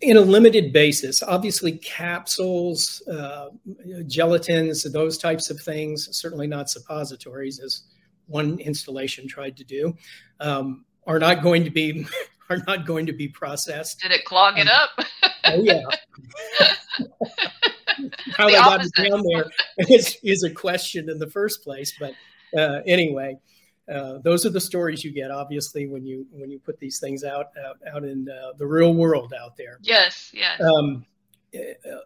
in 0.01 0.17
a 0.17 0.21
limited 0.21 0.73
basis. 0.73 1.21
Obviously, 1.21 1.73
capsules, 1.73 3.01
uh, 3.07 3.49
gelatins, 4.03 4.91
those 4.91 5.17
types 5.17 5.49
of 5.49 5.59
things, 5.59 6.09
certainly 6.11 6.47
not 6.47 6.69
suppositories, 6.69 7.59
as 7.59 7.83
one 8.27 8.59
installation 8.59 9.27
tried 9.27 9.55
to 9.57 9.63
do, 9.63 9.95
um, 10.39 10.85
are 11.05 11.19
not 11.19 11.43
going 11.43 11.63
to 11.63 11.69
be 11.69 12.05
are 12.49 12.63
not 12.65 12.85
going 12.85 13.05
to 13.05 13.13
be 13.13 13.27
processed. 13.27 14.01
Did 14.01 14.11
it 14.11 14.25
clog 14.25 14.57
it 14.57 14.67
um, 14.67 14.89
up? 14.99 15.05
oh 15.45 15.63
yeah. 15.63 15.83
How 18.37 18.45
the 18.45 18.53
they 18.53 18.57
got 18.59 18.85
it 18.85 19.09
down 19.09 19.23
there 19.31 19.45
is, 19.89 20.17
is 20.23 20.43
a 20.43 20.51
question 20.51 21.09
in 21.09 21.17
the 21.17 21.27
first 21.27 21.63
place, 21.63 21.93
but 21.99 22.13
uh, 22.57 22.81
anyway. 22.85 23.37
Uh, 23.89 24.17
those 24.17 24.45
are 24.45 24.49
the 24.49 24.59
stories 24.59 25.01
you 25.01 25.13
get 25.13 25.31
obviously 25.31 25.87
when 25.87 26.05
you 26.05 26.27
when 26.33 26.51
you 26.51 26.59
put 26.59 26.77
these 26.77 26.99
things 26.99 27.23
out 27.23 27.51
out, 27.65 27.77
out 27.89 28.03
in 28.03 28.27
uh, 28.27 28.51
the 28.57 28.67
real 28.67 28.93
world 28.93 29.33
out 29.41 29.55
there 29.55 29.79
yes 29.81 30.29
yes 30.33 30.59
um, 30.59 31.05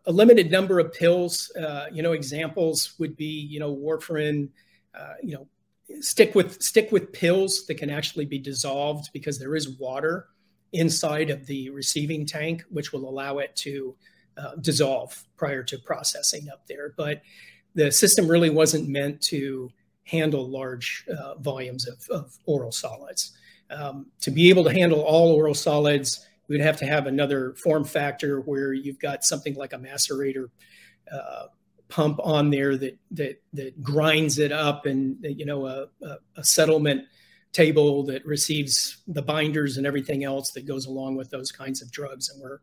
a 0.06 0.12
limited 0.12 0.52
number 0.52 0.80
of 0.80 0.94
pills 0.94 1.52
uh, 1.60 1.88
you 1.92 2.04
know 2.04 2.12
examples 2.12 2.94
would 3.00 3.16
be 3.18 3.26
you 3.50 3.60
know 3.60 3.76
warfarin 3.76 4.48
uh, 4.94 5.14
you 5.24 5.34
know 5.34 5.48
stick 6.00 6.36
with 6.36 6.62
stick 6.62 6.92
with 6.92 7.12
pills 7.12 7.66
that 7.66 7.76
can 7.76 7.90
actually 7.90 8.26
be 8.26 8.38
dissolved 8.38 9.10
because 9.14 9.40
there 9.40 9.56
is 9.56 9.80
water 9.80 10.28
inside 10.74 11.30
of 11.30 11.46
the 11.48 11.70
receiving 11.72 12.26
tank 12.26 12.64
which 12.70 12.94
will 12.94 13.10
allow 13.10 13.40
it 13.40 13.56
to 13.56 13.96
uh, 14.38 14.56
dissolve 14.62 15.24
prior 15.38 15.64
to 15.64 15.78
processing 15.80 16.50
up 16.50 16.66
there 16.68 16.94
but 16.98 17.22
the 17.76 17.92
system 17.92 18.28
really 18.28 18.50
wasn't 18.50 18.88
meant 18.90 19.22
to 19.22 19.72
handle 20.06 20.50
large 20.50 21.06
uh, 21.10 21.36
volumes 21.36 21.88
of, 21.88 22.06
of, 22.10 22.38
oral 22.46 22.72
solids. 22.72 23.32
Um, 23.70 24.08
to 24.22 24.32
be 24.32 24.50
able 24.50 24.64
to 24.66 24.74
handle 24.74 25.02
all 25.02 25.32
oral 25.34 25.54
solids, 25.54 26.28
we'd 26.48 26.60
have 26.62 26.78
to 26.78 26.86
have 26.86 27.08
another 27.08 27.54
form 27.54 27.86
factor 27.86 28.42
where 28.42 28.74
you've 28.74 29.00
got 29.00 29.24
something 29.24 29.56
like 29.56 29.72
a 29.72 29.78
macerator 29.78 30.50
uh, 31.12 31.48
pump 31.88 32.20
on 32.24 32.50
there 32.50 32.78
that 32.78 32.98
that 33.12 33.42
that 33.54 33.82
grinds 33.82 34.38
it 34.38 34.52
up, 34.52 34.86
and 34.86 35.18
you 35.22 35.46
know 35.46 35.66
a, 35.66 35.88
a, 36.02 36.18
a 36.38 36.44
settlement 36.44 37.06
table 37.54 38.04
that 38.04 38.26
receives 38.26 38.98
the 39.08 39.22
binders 39.22 39.78
and 39.78 39.86
everything 39.86 40.24
else 40.24 40.52
that 40.52 40.66
goes 40.66 40.86
along 40.86 41.16
with 41.16 41.30
those 41.30 41.52
kinds 41.52 41.82
of 41.82 41.92
drugs. 41.92 42.30
And 42.30 42.42
we're 42.42 42.60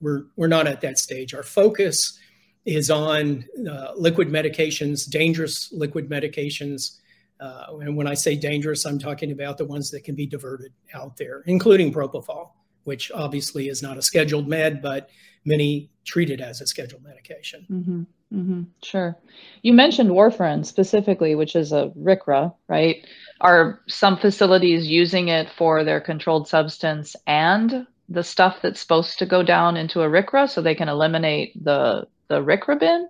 we're 0.00 0.24
we're 0.36 0.48
not 0.48 0.66
at 0.66 0.80
that 0.82 0.98
stage. 0.98 1.34
Our 1.34 1.42
focus 1.42 2.18
is 2.64 2.90
on 2.90 3.44
uh, 3.70 3.92
liquid 3.96 4.28
medications, 4.28 5.08
dangerous 5.08 5.72
liquid 5.72 6.10
medications. 6.10 6.98
Uh, 7.38 7.76
and 7.80 7.96
when 7.96 8.06
I 8.06 8.14
say 8.14 8.34
dangerous, 8.34 8.84
I'm 8.84 8.98
talking 8.98 9.30
about 9.30 9.58
the 9.58 9.64
ones 9.64 9.90
that 9.90 10.04
can 10.04 10.14
be 10.14 10.26
diverted 10.26 10.72
out 10.94 11.16
there, 11.16 11.42
including 11.46 11.92
propofol, 11.92 12.50
which 12.84 13.12
obviously 13.12 13.68
is 13.68 13.82
not 13.82 13.98
a 13.98 14.02
scheduled 14.02 14.48
med, 14.48 14.82
but 14.82 15.10
many 15.44 15.90
treat 16.04 16.30
it 16.30 16.40
as 16.40 16.60
a 16.60 16.66
scheduled 16.66 17.04
medication. 17.04 17.66
Mm-hmm. 17.70 18.02
Mm-hmm. 18.34 18.62
Sure. 18.82 19.16
You 19.62 19.72
mentioned 19.72 20.10
warfarin 20.10 20.66
specifically, 20.66 21.36
which 21.36 21.54
is 21.54 21.72
a 21.72 21.92
RCRA, 21.96 22.52
right? 22.68 23.06
Are 23.40 23.80
some 23.86 24.16
facilities 24.16 24.86
using 24.86 25.28
it 25.28 25.48
for 25.56 25.84
their 25.84 26.00
controlled 26.00 26.48
substance 26.48 27.14
and 27.26 27.86
the 28.08 28.22
stuff 28.22 28.58
that's 28.62 28.80
supposed 28.80 29.18
to 29.18 29.26
go 29.26 29.42
down 29.42 29.76
into 29.76 30.02
a 30.02 30.08
RCRA 30.08 30.48
so 30.48 30.62
they 30.62 30.74
can 30.74 30.88
eliminate 30.88 31.62
the 31.62 32.06
the 32.28 32.40
RCRA 32.42 32.80
bin? 32.80 33.08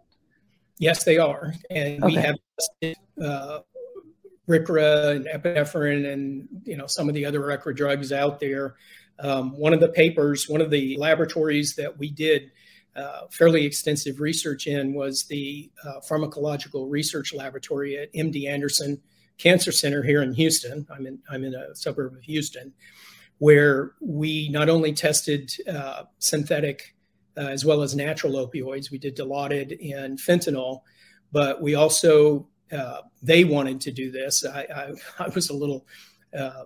Yes, 0.79 1.05
they 1.05 1.19
are, 1.19 1.55
and 1.71 2.05
okay. 2.05 2.07
we 2.07 2.15
have 2.15 2.37
uh, 3.23 3.61
RCRA 4.49 5.17
and 5.17 5.27
epinephrine 5.27 6.13
and 6.13 6.49
you 6.65 6.77
know 6.77 6.87
some 6.87 7.09
of 7.09 7.15
the 7.15 7.25
other 7.25 7.41
RCRA 7.41 7.77
drugs 7.77 8.13
out 8.13 8.41
there. 8.41 8.77
Um, 9.19 9.57
one 9.59 9.73
of 9.73 9.81
the 9.81 9.89
papers, 9.89 10.49
one 10.49 10.61
of 10.61 10.71
the 10.71 10.97
laboratories 10.99 11.75
that 11.77 11.99
we 11.99 12.11
did 12.11 12.51
uh, 12.97 13.27
fairly 13.31 13.65
extensive 13.65 14.21
research 14.21 14.67
in 14.67 14.95
was 14.95 15.25
the 15.25 15.71
uh, 15.85 16.01
Pharmacological 16.09 16.91
Research 16.91 17.35
Laboratory 17.35 17.99
at 17.99 18.13
MD 18.15 18.49
Anderson 18.49 19.01
Cancer 19.39 19.71
Center 19.71 20.03
here 20.03 20.23
in 20.23 20.33
Houston. 20.33 20.87
I'm 20.91 21.07
in 21.07 21.19
I'm 21.29 21.45
in 21.45 21.55
a 21.55 21.75
suburb 21.75 22.15
of 22.15 22.23
Houston, 22.23 22.73
where 23.39 23.93
we 24.01 24.49
not 24.49 24.69
only 24.69 24.93
tested 24.93 25.53
uh, 25.69 26.05
synthetic 26.19 26.95
uh, 27.37 27.43
as 27.43 27.65
well 27.65 27.83
as 27.83 27.95
natural 27.95 28.35
opioids. 28.35 28.91
We 28.91 28.99
did 28.99 29.17
Dilaudid 29.17 29.95
and 29.95 30.19
fentanyl, 30.19 30.81
but 31.33 31.61
we 31.61 31.75
also 31.75 32.49
uh, 32.73 33.03
they 33.23 33.45
wanted 33.45 33.81
to 33.83 33.93
do 33.93 34.11
this. 34.11 34.45
I, 34.45 34.61
I, 34.63 34.93
I 35.25 35.29
was 35.29 35.51
a 35.51 35.55
little 35.55 35.87
uh, 36.37 36.65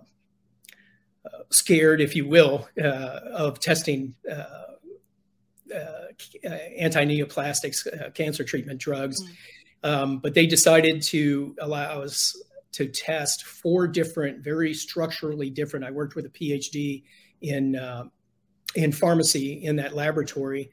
uh 1.25 1.43
scared, 1.51 2.01
if 2.01 2.15
you 2.15 2.27
will, 2.27 2.67
uh, 2.81 3.19
of 3.33 3.59
testing 3.59 4.15
uh, 4.29 4.47
anti-neoplastics 6.77 8.13
cancer 8.13 8.43
treatment 8.43 8.79
drugs. 8.79 9.21
Mm. 9.21 9.29
Um, 9.83 10.19
but 10.19 10.33
they 10.33 10.45
decided 10.45 11.01
to 11.03 11.55
allow 11.59 12.01
us 12.01 12.35
to 12.73 12.87
test 12.87 13.45
four 13.45 13.87
different, 13.87 14.43
very 14.43 14.73
structurally 14.73 15.49
different. 15.49 15.85
I 15.85 15.91
worked 15.91 16.15
with 16.15 16.25
a 16.25 16.29
PhD 16.29 17.03
in 17.41 17.75
in 18.75 18.91
pharmacy 18.91 19.63
in 19.65 19.75
that 19.77 19.95
laboratory. 19.95 20.71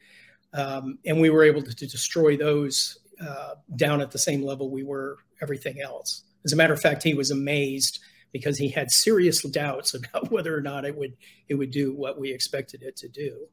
Um, 0.54 0.98
and 1.04 1.20
we 1.20 1.30
were 1.30 1.44
able 1.44 1.62
to, 1.62 1.74
to 1.74 1.86
destroy 1.86 2.36
those 2.36 2.98
uh, 3.20 3.54
down 3.76 4.00
at 4.00 4.10
the 4.10 4.18
same 4.18 4.42
level 4.42 4.70
we 4.70 4.82
were 4.82 5.18
everything 5.42 5.80
else. 5.80 6.22
As 6.44 6.52
a 6.52 6.56
matter 6.56 6.72
of 6.72 6.80
fact, 6.80 7.02
he 7.02 7.14
was 7.14 7.30
amazed 7.30 8.00
because 8.32 8.56
he 8.58 8.68
had 8.68 8.90
serious 8.90 9.42
doubts 9.42 9.94
about 9.94 10.30
whether 10.30 10.56
or 10.56 10.60
not 10.60 10.84
it 10.84 10.96
would 10.96 11.16
it 11.48 11.54
would 11.54 11.70
do 11.70 11.92
what 11.94 12.18
we 12.18 12.30
expected 12.30 12.82
it 12.82 12.96
to 12.96 13.08
do. 13.08 13.46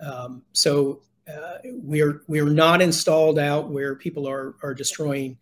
Um, 0.00 0.42
so 0.52 1.02
uh, 1.32 1.58
we're 1.64 2.22
we're 2.26 2.50
not 2.50 2.82
installed 2.82 3.38
out 3.38 3.70
where 3.70 3.94
people 3.94 4.28
are 4.28 4.56
are 4.62 4.74
destroying 4.74 5.38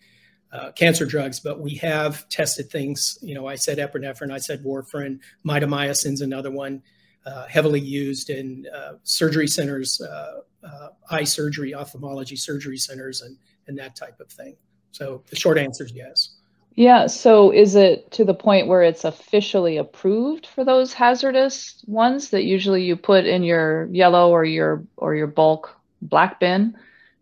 uh, 0.53 0.73
cancer 0.73 1.07
drugs, 1.07 1.41
but 1.41 1.61
we 1.61 1.75
have 1.77 2.29
tested 2.29 2.71
things. 2.71 3.19
You 3.23 3.35
know, 3.35 3.47
I 3.47 3.57
said 3.57 3.79
epinephrine, 3.79 4.33
I 4.33 4.39
said 4.39 4.65
warfarin, 4.65 5.21
mitomycin's 5.45 6.21
another 6.21 6.51
one 6.51 6.83
uh, 7.27 7.47
heavily 7.47 7.81
used 7.81 8.31
in 8.31 8.67
uh, 8.75 8.95
surgery 9.03 9.47
centers, 9.47 10.01
uh, 10.01 10.41
uh, 10.65 10.89
eye 11.11 11.25
surgery, 11.25 11.75
ophthalmology 11.75 12.37
surgery 12.37 12.79
centers, 12.79 13.23
and, 13.23 13.37
and 13.67 13.79
that 13.79 13.95
type 13.95 14.19
of 14.21 14.29
thing. 14.29 14.57
So 14.93 15.23
the 15.31 15.37
short 15.37 15.59
answer 15.59 15.85
is 15.85 15.93
yes. 15.93 16.37
Yeah. 16.75 17.07
So 17.09 17.51
is 17.51 17.75
it 17.75 18.11
to 18.13 18.25
the 18.25 18.35
point 18.35 18.69
where 18.69 18.83
it's 18.83 19.05
officially 19.05 19.77
approved 19.77 20.47
for 20.47 20.65
those 20.65 20.93
hazardous 20.93 21.85
ones 21.87 22.31
that 22.31 22.45
usually 22.45 22.85
you 22.85 22.97
put 22.97 23.27
in 23.27 23.43
your 23.43 23.89
yellow 23.91 24.31
or 24.31 24.45
your 24.45 24.85
or 24.97 25.15
your 25.15 25.27
bulk 25.27 25.77
black 26.01 26.41
bin? 26.41 26.77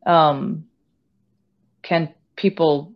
Um, 0.07 0.67
can 1.83 2.15
people 2.37 2.95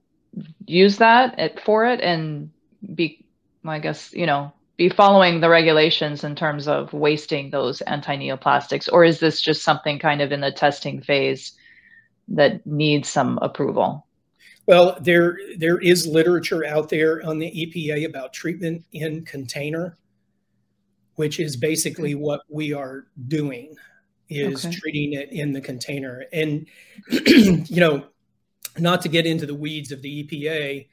use 0.66 0.98
that 0.98 1.60
for 1.64 1.86
it 1.86 2.00
and 2.00 2.50
be, 2.94 3.24
I 3.64 3.78
guess, 3.78 4.12
you 4.12 4.26
know, 4.26 4.52
be 4.76 4.88
following 4.88 5.40
the 5.40 5.48
regulations 5.48 6.24
in 6.24 6.34
terms 6.34 6.66
of 6.66 6.92
wasting 6.92 7.50
those 7.50 7.80
anti-neoplastics, 7.82 8.88
or 8.92 9.04
is 9.04 9.20
this 9.20 9.40
just 9.40 9.62
something 9.62 9.98
kind 9.98 10.20
of 10.22 10.32
in 10.32 10.40
the 10.40 10.50
testing 10.50 11.02
phase 11.02 11.52
that 12.28 12.66
needs 12.66 13.08
some 13.08 13.38
approval? 13.42 14.06
Well, 14.66 14.96
there 15.00 15.38
there 15.58 15.78
is 15.78 16.06
literature 16.06 16.64
out 16.64 16.88
there 16.88 17.24
on 17.26 17.38
the 17.38 17.50
EPA 17.50 18.06
about 18.06 18.32
treatment 18.32 18.84
in 18.92 19.24
container, 19.24 19.98
which 21.16 21.40
is 21.40 21.56
basically 21.56 22.14
mm-hmm. 22.14 22.22
what 22.22 22.42
we 22.48 22.72
are 22.72 23.06
doing 23.28 23.74
is 24.28 24.64
okay. 24.64 24.74
treating 24.74 25.12
it 25.14 25.30
in 25.32 25.52
the 25.52 25.60
container. 25.60 26.24
And 26.32 26.66
you 27.10 27.80
know, 27.80 28.06
not 28.78 29.02
to 29.02 29.08
get 29.08 29.26
into 29.26 29.46
the 29.46 29.54
weeds 29.54 29.92
of 29.92 30.02
the 30.02 30.24
EPA, 30.24 30.86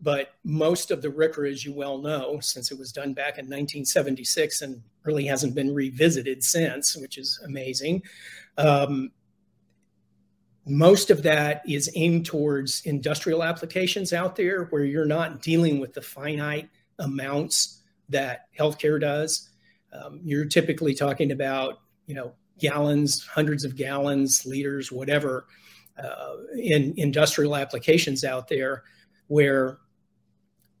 but 0.00 0.34
most 0.44 0.90
of 0.90 1.02
the 1.02 1.08
RCRA, 1.08 1.50
as 1.50 1.64
you 1.64 1.72
well 1.72 1.98
know, 1.98 2.38
since 2.40 2.70
it 2.70 2.78
was 2.78 2.92
done 2.92 3.14
back 3.14 3.38
in 3.38 3.46
1976 3.46 4.62
and 4.62 4.82
really 5.04 5.26
hasn't 5.26 5.54
been 5.54 5.74
revisited 5.74 6.42
since, 6.42 6.96
which 6.96 7.16
is 7.16 7.40
amazing. 7.44 8.02
Um, 8.58 9.12
most 10.66 11.10
of 11.10 11.22
that 11.22 11.62
is 11.66 11.90
aimed 11.94 12.26
towards 12.26 12.82
industrial 12.84 13.42
applications 13.44 14.12
out 14.12 14.36
there 14.36 14.64
where 14.64 14.84
you're 14.84 15.06
not 15.06 15.40
dealing 15.40 15.78
with 15.78 15.94
the 15.94 16.02
finite 16.02 16.68
amounts 16.98 17.82
that 18.08 18.46
healthcare 18.58 19.00
does. 19.00 19.48
Um, 19.92 20.20
you're 20.24 20.46
typically 20.46 20.94
talking 20.94 21.30
about, 21.30 21.80
you 22.06 22.14
know, 22.14 22.32
gallons, 22.58 23.24
hundreds 23.24 23.64
of 23.64 23.76
gallons, 23.76 24.44
liters, 24.44 24.90
whatever, 24.90 25.46
uh, 26.02 26.36
in 26.58 26.94
industrial 26.96 27.56
applications 27.56 28.24
out 28.24 28.48
there, 28.48 28.84
where 29.28 29.78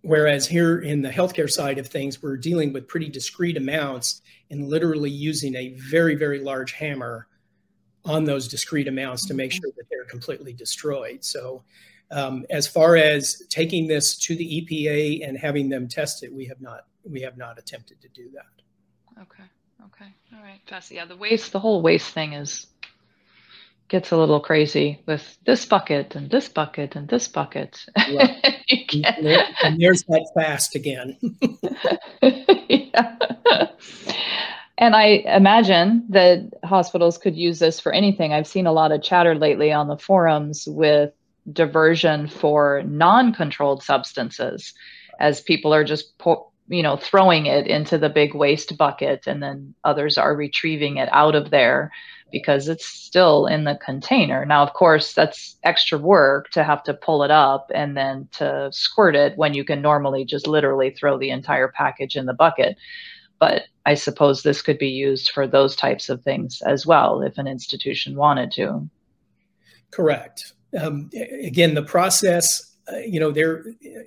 whereas 0.02 0.46
here 0.46 0.78
in 0.78 1.02
the 1.02 1.10
healthcare 1.10 1.50
side 1.50 1.78
of 1.78 1.88
things, 1.88 2.22
we're 2.22 2.36
dealing 2.36 2.72
with 2.72 2.86
pretty 2.86 3.08
discrete 3.08 3.56
amounts 3.56 4.22
and 4.50 4.68
literally 4.68 5.10
using 5.10 5.54
a 5.56 5.70
very, 5.90 6.14
very 6.14 6.38
large 6.38 6.72
hammer 6.72 7.26
on 8.04 8.24
those 8.24 8.46
discrete 8.46 8.86
amounts 8.86 9.26
to 9.26 9.34
make 9.34 9.50
mm-hmm. 9.50 9.58
sure 9.62 9.72
that 9.76 9.84
they're 9.90 10.04
completely 10.04 10.52
destroyed. 10.52 11.24
So, 11.24 11.64
um, 12.12 12.46
as 12.50 12.68
far 12.68 12.96
as 12.96 13.42
taking 13.48 13.88
this 13.88 14.16
to 14.18 14.36
the 14.36 14.62
EPA 14.62 15.28
and 15.28 15.36
having 15.36 15.68
them 15.68 15.88
test 15.88 16.22
it, 16.22 16.32
we 16.32 16.46
have 16.46 16.60
not 16.60 16.86
we 17.02 17.20
have 17.22 17.36
not 17.36 17.58
attempted 17.58 18.00
to 18.02 18.08
do 18.08 18.30
that. 18.34 19.22
Okay. 19.22 19.44
Okay. 19.86 20.12
All 20.34 20.42
right. 20.42 20.60
Pass. 20.66 20.90
Yeah, 20.90 21.04
the 21.04 21.16
waste, 21.16 21.52
the 21.52 21.60
whole 21.60 21.82
waste 21.82 22.12
thing 22.12 22.32
is 22.32 22.66
gets 23.88 24.10
a 24.10 24.16
little 24.16 24.40
crazy 24.40 25.00
with 25.06 25.38
this 25.46 25.64
bucket 25.64 26.14
and 26.14 26.30
this 26.30 26.48
bucket 26.48 26.96
and 26.96 27.08
this 27.08 27.28
bucket. 27.28 27.84
Right. 27.96 28.64
and 29.62 29.80
there's 29.80 30.02
that 30.04 30.30
fast 30.34 30.74
again. 30.74 31.16
yeah. 32.22 33.16
And 34.78 34.94
I 34.94 35.04
imagine 35.26 36.04
that 36.10 36.52
hospitals 36.64 37.16
could 37.16 37.36
use 37.36 37.58
this 37.58 37.80
for 37.80 37.92
anything. 37.92 38.32
I've 38.32 38.46
seen 38.46 38.66
a 38.66 38.72
lot 38.72 38.92
of 38.92 39.02
chatter 39.02 39.34
lately 39.34 39.72
on 39.72 39.88
the 39.88 39.96
forums 39.96 40.66
with 40.66 41.12
diversion 41.52 42.26
for 42.28 42.82
non-controlled 42.84 43.82
substances 43.82 44.74
as 45.20 45.40
people 45.40 45.72
are 45.72 45.84
just 45.84 46.18
po- 46.18 46.50
you 46.68 46.82
know 46.82 46.96
throwing 46.96 47.46
it 47.46 47.66
into 47.66 47.98
the 47.98 48.08
big 48.08 48.34
waste 48.34 48.76
bucket 48.76 49.26
and 49.28 49.40
then 49.40 49.74
others 49.84 50.18
are 50.18 50.34
retrieving 50.34 50.96
it 50.96 51.08
out 51.12 51.36
of 51.36 51.50
there 51.50 51.92
because 52.32 52.68
it's 52.68 52.86
still 52.86 53.46
in 53.46 53.64
the 53.64 53.78
container. 53.84 54.44
Now, 54.44 54.62
of 54.62 54.72
course, 54.72 55.14
that's 55.14 55.56
extra 55.62 55.98
work 55.98 56.50
to 56.50 56.64
have 56.64 56.82
to 56.84 56.94
pull 56.94 57.22
it 57.22 57.30
up 57.30 57.70
and 57.74 57.96
then 57.96 58.28
to 58.32 58.68
squirt 58.72 59.14
it 59.14 59.36
when 59.36 59.54
you 59.54 59.64
can 59.64 59.80
normally 59.80 60.24
just 60.24 60.46
literally 60.46 60.90
throw 60.90 61.18
the 61.18 61.30
entire 61.30 61.68
package 61.68 62.16
in 62.16 62.26
the 62.26 62.34
bucket. 62.34 62.76
But 63.38 63.62
I 63.84 63.94
suppose 63.94 64.42
this 64.42 64.62
could 64.62 64.78
be 64.78 64.88
used 64.88 65.30
for 65.30 65.46
those 65.46 65.76
types 65.76 66.08
of 66.08 66.22
things 66.22 66.62
as 66.62 66.86
well 66.86 67.22
if 67.22 67.38
an 67.38 67.46
institution 67.46 68.16
wanted 68.16 68.50
to. 68.52 68.88
Correct. 69.90 70.52
Um, 70.78 71.10
again, 71.42 71.74
the 71.74 71.82
process. 71.82 72.72
Uh, 72.92 72.98
you 72.98 73.18
know, 73.18 73.32
there 73.32 73.64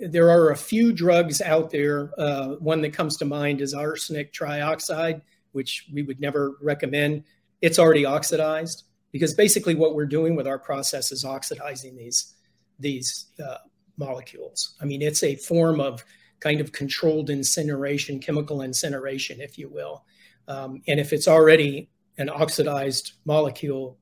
there 0.08 0.30
are 0.30 0.52
a 0.52 0.56
few 0.56 0.94
drugs 0.94 1.42
out 1.42 1.70
there. 1.70 2.12
Uh, 2.18 2.56
one 2.56 2.82
that 2.82 2.94
comes 2.94 3.18
to 3.18 3.26
mind 3.26 3.60
is 3.60 3.74
arsenic 3.74 4.32
trioxide, 4.34 5.22
which 5.52 5.86
we 5.92 6.02
would 6.02 6.20
never 6.22 6.56
recommend. 6.62 7.24
It's 7.62 7.80
already 7.80 8.06
oxidized 8.06 8.84
because 9.12 9.34
basically 9.34 9.76
what 9.76 9.96
we're 9.96 10.06
doing 10.06 10.36
with 10.36 10.48
our 10.48 10.60
process 10.60 11.12
is 11.12 11.26
oxidizing 11.26 11.96
these 11.96 12.36
these 12.80 13.26
uh, 13.46 13.58
molecules. 13.98 14.76
I 14.82 14.86
mean, 14.86 15.02
it's 15.02 15.24
a 15.24 15.36
form 15.36 15.82
of 15.82 16.04
kind 16.40 16.62
of 16.62 16.72
controlled 16.72 17.30
incineration, 17.30 18.20
chemical 18.20 18.62
incineration, 18.62 19.42
if 19.42 19.58
you 19.58 19.70
will. 19.70 20.06
Um, 20.48 20.82
and 20.88 21.00
if 21.00 21.12
it's 21.12 21.28
already 21.28 21.90
an 22.18 22.30
oxidized 22.30 23.14
molecule, 23.26 23.98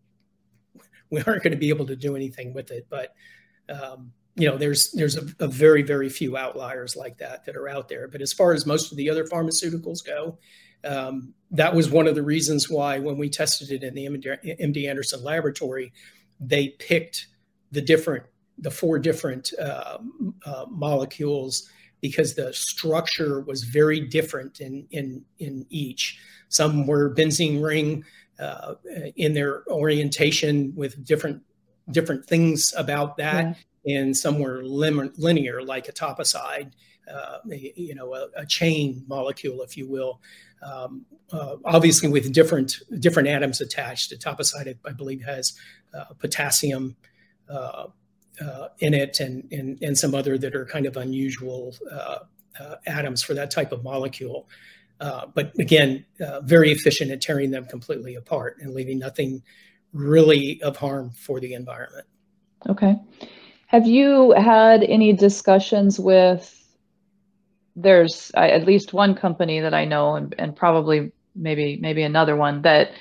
we 1.10 1.22
aren't 1.22 1.44
going 1.44 1.52
to 1.52 1.58
be 1.58 1.70
able 1.70 1.88
to 1.88 1.96
do 1.96 2.16
anything 2.16 2.54
with 2.54 2.72
it. 2.72 2.86
But 2.90 3.14
um, 3.70 4.12
you 4.36 4.48
know, 4.48 4.58
there's 4.58 4.92
there's 4.92 5.18
a, 5.18 5.26
a, 5.40 5.48
very 5.48 5.82
very 5.82 6.10
few 6.10 6.38
outliers 6.38 6.96
like 6.96 7.18
that 7.18 7.46
that 7.46 7.58
are 7.58 7.68
out 7.68 7.90
there. 7.90 8.08
But 8.08 8.22
as 8.22 8.34
far 8.34 8.54
as 8.54 8.66
most 8.66 8.92
of 8.92 8.98
the 8.98 9.10
other 9.10 9.26
pharmaceuticals 9.26 10.06
go, 10.06 10.38
um, 10.84 11.34
that 11.52 11.74
was 11.74 11.90
one 11.90 12.08
of 12.08 12.16
the 12.16 12.24
reasons 12.24 12.70
why 12.70 13.00
when 13.00 13.18
we 13.18 13.30
tested 13.30 13.72
it 13.72 13.84
in 13.84 13.96
the 13.96 14.06
MD 14.06 14.90
Anderson 14.90 15.24
laboratory, 15.24 15.94
they 16.40 16.70
picked 16.70 17.28
the 17.72 17.82
different 17.82 18.26
the 18.60 18.72
four 18.72 18.98
different 18.98 19.52
uh, 19.60 20.00
uh, 20.46 20.66
molecules 20.70 21.70
because 22.02 22.36
the 22.36 22.52
structure 22.54 23.42
was 23.42 23.64
very 23.64 24.00
different 24.00 24.60
in 24.60 24.88
in 24.92 25.24
in 25.40 25.66
each. 25.70 26.20
Some 26.50 26.88
were 26.88 27.14
benzene 27.14 27.64
ring 27.64 28.04
uh, 28.40 28.76
in 29.16 29.34
their 29.34 29.64
orientation 29.68 30.74
with 30.76 31.04
different 31.06 31.42
different 31.92 32.26
things 32.26 32.74
about 32.78 33.18
that, 33.18 33.58
yeah. 33.84 34.00
and 34.00 34.18
some 34.18 34.40
were 34.40 34.64
lim- 34.64 35.14
linear, 35.18 35.64
like 35.64 35.88
etoposide, 35.88 36.72
uh, 37.12 37.38
you 37.46 37.96
know, 37.96 38.14
a, 38.14 38.28
a, 38.36 38.46
chain 38.46 39.04
molecule, 39.08 39.62
if 39.62 39.78
you 39.78 39.88
will. 39.88 40.22
Um, 40.62 41.06
uh, 41.32 41.56
obviously, 41.66 42.10
with 42.10 42.32
different 42.34 42.78
different 43.00 43.30
atoms 43.30 43.62
attached, 43.62 44.12
etoposide, 44.12 44.68
I, 44.68 44.90
I 44.90 44.92
believe, 44.92 45.24
has 45.24 45.54
uh, 45.94 46.14
potassium. 46.20 46.96
Uh, 47.50 47.88
uh, 48.40 48.68
in 48.82 48.94
it 48.94 49.20
and, 49.20 49.52
and, 49.52 49.82
and 49.82 49.98
some 49.98 50.14
other 50.14 50.38
that 50.38 50.54
are 50.54 50.64
kind 50.64 50.86
of 50.86 50.96
unusual 50.96 51.74
uh, 51.92 52.20
atoms 52.86 53.24
for 53.24 53.34
that 53.34 53.50
type 53.50 53.72
of 53.72 53.84
molecule. 53.84 54.48
But 55.00 55.58
again, 55.58 56.06
very 56.44 56.72
efficient 56.72 57.10
at 57.10 57.20
tearing 57.20 57.50
them 57.50 57.66
completely 57.66 58.14
apart 58.14 58.58
and 58.62 58.76
leaving 58.76 59.00
nothing 59.00 59.42
really 59.92 60.62
of 60.62 60.78
harm 60.78 61.10
for 61.12 61.40
the 61.40 61.56
environment. 61.56 62.06
Okay. 62.70 62.96
Have 63.68 63.86
you 63.86 64.32
had 64.32 64.84
any 64.84 65.14
discussions 65.14 66.00
with? 66.00 66.54
There's 67.78 68.32
at 68.36 68.66
least 68.66 68.92
one 68.92 69.16
company 69.16 69.60
that 69.62 69.74
I 69.74 69.86
know, 69.86 70.16
and, 70.16 70.36
and 70.38 70.56
probably 70.56 71.12
maybe 71.36 71.78
maybe 71.80 72.04
another 72.04 72.36
one 72.36 72.64
that 72.64 72.92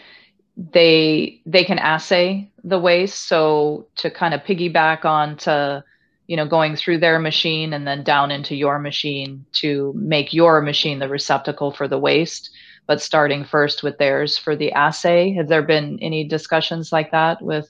they 0.56 1.40
they 1.46 1.64
can 1.64 1.78
assay 1.78 2.50
the 2.62 2.78
waste. 2.78 3.26
So 3.26 3.88
to 3.96 4.10
kind 4.10 4.34
of 4.34 4.42
piggyback 4.42 5.04
on 5.04 5.36
to 5.38 5.82
you 6.26 6.36
know 6.36 6.46
going 6.46 6.76
through 6.76 6.98
their 6.98 7.18
machine 7.18 7.72
and 7.72 7.86
then 7.86 8.04
down 8.04 8.30
into 8.30 8.54
your 8.54 8.78
machine 8.78 9.46
to 9.52 9.92
make 9.96 10.32
your 10.32 10.60
machine 10.60 10.98
the 10.98 11.08
receptacle 11.08 11.72
for 11.72 11.88
the 11.88 11.98
waste 11.98 12.50
but 12.86 13.02
starting 13.02 13.44
first 13.44 13.82
with 13.82 13.98
theirs 13.98 14.38
for 14.38 14.54
the 14.54 14.72
assay. 14.72 15.32
Have 15.32 15.48
there 15.48 15.62
been 15.62 15.98
any 16.00 16.22
discussions 16.24 16.92
like 16.92 17.10
that 17.10 17.42
with 17.42 17.68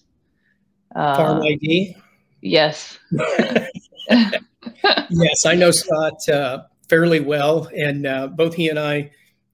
uh, 0.94 1.16
farm 1.16 1.42
id 1.42 1.96
yes. 2.40 2.98
Yes 5.10 5.46
i 5.46 5.54
know 5.54 5.70
scott 5.70 6.28
uh, 6.28 6.62
fairly 6.88 7.20
well 7.20 7.68
and 7.76 8.06
uh, 8.06 8.26
both 8.26 8.54
he 8.54 8.68
and 8.68 8.78
i 8.78 9.10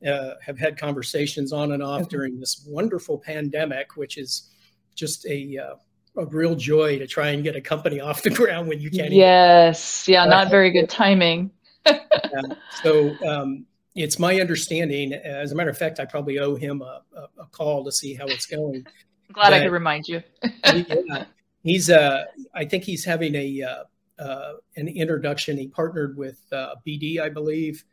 uh, 0.07 0.35
have 0.45 0.59
had 0.59 0.77
conversations 0.77 1.53
on 1.53 1.73
and 1.73 1.83
off 1.83 2.09
during 2.09 2.40
this 2.40 2.64
wonderful 2.68 3.18
pandemic, 3.18 3.97
which 3.97 4.18
is 4.18 4.51
just 4.95 5.27
a 5.27 5.59
uh, 5.59 5.75
a 6.16 6.27
real 6.27 6.55
joy 6.55 6.99
to 6.99 7.07
try 7.07 7.29
and 7.29 7.42
get 7.42 7.57
a 7.57 7.61
company 7.61 8.01
off 8.01 8.23
the 8.23 8.31
ground 8.35 8.68
when 8.68 8.81
you 8.81 8.90
can't. 8.90 9.12
Yes, 9.12 10.09
even, 10.09 10.14
yeah, 10.14 10.27
not 10.27 10.51
very 10.51 10.71
good 10.71 10.90
timing. 10.90 11.51
so 12.83 13.14
um, 13.27 13.66
it's 13.95 14.18
my 14.18 14.40
understanding. 14.40 15.12
As 15.12 15.53
a 15.53 15.55
matter 15.55 15.71
of 15.71 15.79
fact, 15.79 16.01
I 16.01 16.05
probably 16.05 16.38
owe 16.38 16.55
him 16.55 16.83
a, 16.83 17.03
a, 17.16 17.42
a 17.42 17.47
call 17.47 17.85
to 17.85 17.92
see 17.92 18.14
how 18.14 18.27
it's 18.27 18.47
going. 18.47 18.85
I'm 18.87 19.33
glad 19.33 19.51
that, 19.51 19.61
I 19.61 19.64
could 19.64 19.73
remind 19.73 20.09
you. 20.09 20.23
yeah, 20.64 21.25
he's. 21.62 21.90
Uh, 21.90 22.25
I 22.55 22.64
think 22.64 22.85
he's 22.85 23.05
having 23.05 23.35
a 23.35 23.62
uh, 23.62 23.68
uh, 23.68 23.85
an 24.18 24.88
introduction. 24.88 25.57
He 25.57 25.68
partnered 25.68 26.16
with 26.16 26.40
uh, 26.53 26.77
BD, 26.87 27.20
I 27.20 27.29
believe, 27.29 27.85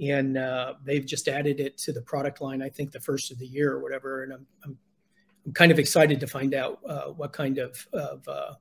and 0.00 0.36
uh, 0.36 0.74
they've 0.84 1.06
just 1.06 1.28
added 1.28 1.60
it 1.60 1.78
to 1.78 1.92
the 1.92 2.02
product 2.02 2.40
line. 2.40 2.62
I 2.62 2.68
think 2.68 2.92
the 2.92 3.00
first 3.00 3.30
of 3.30 3.38
the 3.38 3.46
year 3.46 3.72
or 3.72 3.80
whatever. 3.80 4.24
And 4.24 4.32
I'm 4.32 4.46
I'm, 4.64 4.78
I'm 5.46 5.52
kind 5.52 5.72
of 5.72 5.78
excited 5.78 6.20
to 6.20 6.26
find 6.26 6.54
out 6.54 6.80
uh, 6.86 7.06
what 7.06 7.32
kind 7.32 7.58
of 7.58 7.86
of, 7.92 8.28
uh, 8.28 8.54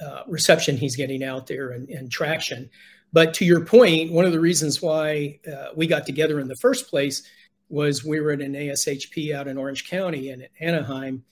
uh, 0.00 0.22
reception 0.26 0.76
he's 0.76 0.96
getting 0.96 1.22
out 1.22 1.46
there 1.46 1.70
and, 1.70 1.88
and, 1.90 2.10
traction. 2.10 2.68
But 3.12 3.34
to 3.34 3.44
your 3.44 3.64
point, 3.64 4.10
one 4.10 4.24
of 4.24 4.32
the 4.32 4.40
reasons 4.40 4.80
why 4.80 5.38
uh, 5.46 5.68
we 5.76 5.86
got 5.86 6.06
together 6.06 6.40
in 6.40 6.48
the 6.48 6.56
first 6.56 6.88
place 6.88 7.22
was 7.68 8.04
we 8.04 8.18
were 8.18 8.32
at 8.32 8.40
an 8.40 8.54
ASHP 8.54 9.34
out 9.34 9.48
in 9.48 9.58
Orange 9.58 9.88
County 9.88 10.30
and 10.30 10.42
at 10.42 10.50
Anaheim, 10.60 11.24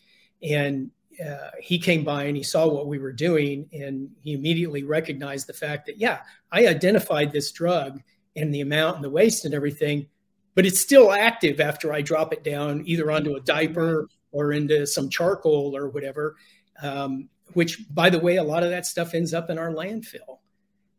and 0.43 0.91
uh, 1.21 1.51
he 1.61 1.79
came 1.79 2.05
by 2.05 2.25
and 2.25 2.37
he 2.37 2.43
saw 2.43 2.67
what 2.67 2.87
we 2.87 2.99
were 2.99 3.13
doing, 3.13 3.69
and 3.73 4.11
he 4.23 4.33
immediately 4.33 4.85
recognized 4.85 5.47
the 5.47 5.53
fact 5.53 5.87
that 5.87 5.99
yeah, 5.99 6.21
I 6.51 6.67
identified 6.67 7.33
this 7.33 7.53
drug 7.53 8.01
and 8.37 8.55
the 8.55 8.61
amount 8.61 8.97
and 8.97 9.05
the 9.05 9.11
waste 9.11 9.45
and 9.45 9.55
everything, 9.55 10.07
but 10.55 10.67
it's 10.67 10.81
still 10.81 11.13
active 11.13 11.61
after 11.61 11.93
I 11.93 12.03
drop 12.03 12.33
it 12.33 12.45
down 12.45 12.83
either 12.87 13.11
onto 13.11 13.35
a 13.35 13.41
diaper 13.41 14.09
or 14.33 14.53
into 14.53 14.87
some 14.87 15.09
charcoal 15.09 15.77
or 15.77 15.89
whatever. 15.89 16.37
Um, 16.83 17.29
which, 17.55 17.85
by 17.93 18.11
the 18.11 18.19
way, 18.19 18.37
a 18.37 18.45
lot 18.45 18.63
of 18.63 18.71
that 18.71 18.87
stuff 18.87 19.13
ends 19.15 19.35
up 19.35 19.51
in 19.51 19.59
our 19.59 19.71
landfill. 19.71 20.39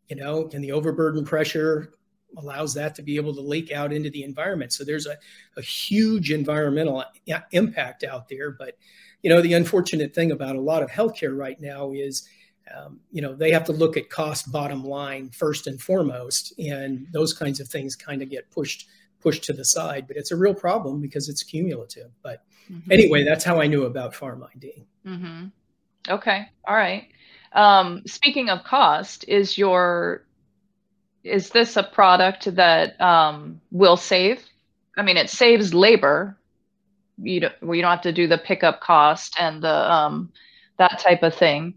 You 0.10 0.18
know, 0.18 0.50
and 0.54 0.62
the 0.62 0.74
overburden 0.74 1.24
pressure 1.24 1.94
allows 2.38 2.74
that 2.74 2.96
to 2.96 3.02
be 3.02 3.16
able 3.16 3.34
to 3.34 3.42
leak 3.42 3.72
out 3.72 3.94
into 3.94 4.10
the 4.10 4.24
environment. 4.24 4.74
So 4.74 4.84
there's 4.84 5.06
a, 5.06 5.18
a 5.56 5.62
huge 5.62 6.32
environmental 6.32 7.04
impact 7.52 8.04
out 8.04 8.28
there. 8.28 8.52
But, 8.52 8.78
you 9.24 9.30
know, 9.30 9.42
the 9.42 9.54
unfortunate 9.54 10.14
thing 10.14 10.32
about 10.32 10.56
a 10.56 10.62
lot 10.62 10.84
of 10.84 10.90
healthcare 10.90 11.38
right 11.38 11.60
now 11.60 11.92
is, 11.92 12.28
um, 12.76 13.00
you 13.12 13.22
know, 13.22 13.36
they 13.36 13.52
have 13.52 13.64
to 13.66 13.72
look 13.72 13.98
at 13.98 14.10
cost 14.10 14.52
bottom 14.52 14.84
line 14.84 15.30
first 15.30 15.68
and 15.68 15.80
foremost, 15.80 16.58
and 16.60 17.08
those 17.12 17.34
kinds 17.34 17.60
of 17.60 17.68
things 17.68 17.96
kind 17.96 18.22
of 18.22 18.30
get 18.30 18.50
pushed 18.52 18.88
pushed 19.20 19.44
to 19.44 19.54
the 19.54 19.66
side. 19.66 20.08
But 20.08 20.18
it's 20.18 20.32
a 20.32 20.36
real 20.36 20.54
problem 20.54 21.02
because 21.02 21.30
it's 21.30 21.44
cumulative. 21.44 22.12
But 22.24 22.44
mm-hmm. 22.72 22.92
anyway, 22.92 23.24
that's 23.24 23.44
how 23.44 23.62
I 23.62 23.68
knew 23.68 23.84
about 23.86 24.14
PharmID. 24.14 24.86
Mm-hmm. 25.06 25.46
Okay, 26.10 26.48
all 26.66 26.76
right. 26.76 27.08
Um, 27.54 28.02
speaking 28.08 28.50
of 28.50 28.64
cost, 28.64 29.26
is 29.28 29.58
your 29.58 30.26
is 31.24 31.50
this 31.50 31.78
a 31.78 31.84
product 31.84 32.56
that 32.56 33.00
um, 33.00 33.62
will 33.72 33.98
save? 33.98 34.44
I 34.98 35.04
mean, 35.04 35.18
it 35.18 35.30
saves 35.30 35.74
labor. 35.74 36.38
You 37.18 37.42
don't, 37.42 37.54
you 37.62 37.82
don't 37.82 37.92
have 37.92 38.02
to 38.02 38.12
do 38.12 38.28
the 38.28 38.38
pickup 38.38 38.82
cost 38.82 39.36
and 39.40 39.64
the 39.64 39.92
um, 39.92 40.32
that 40.78 41.00
type 41.00 41.24
of 41.24 41.36
thing. 41.36 41.76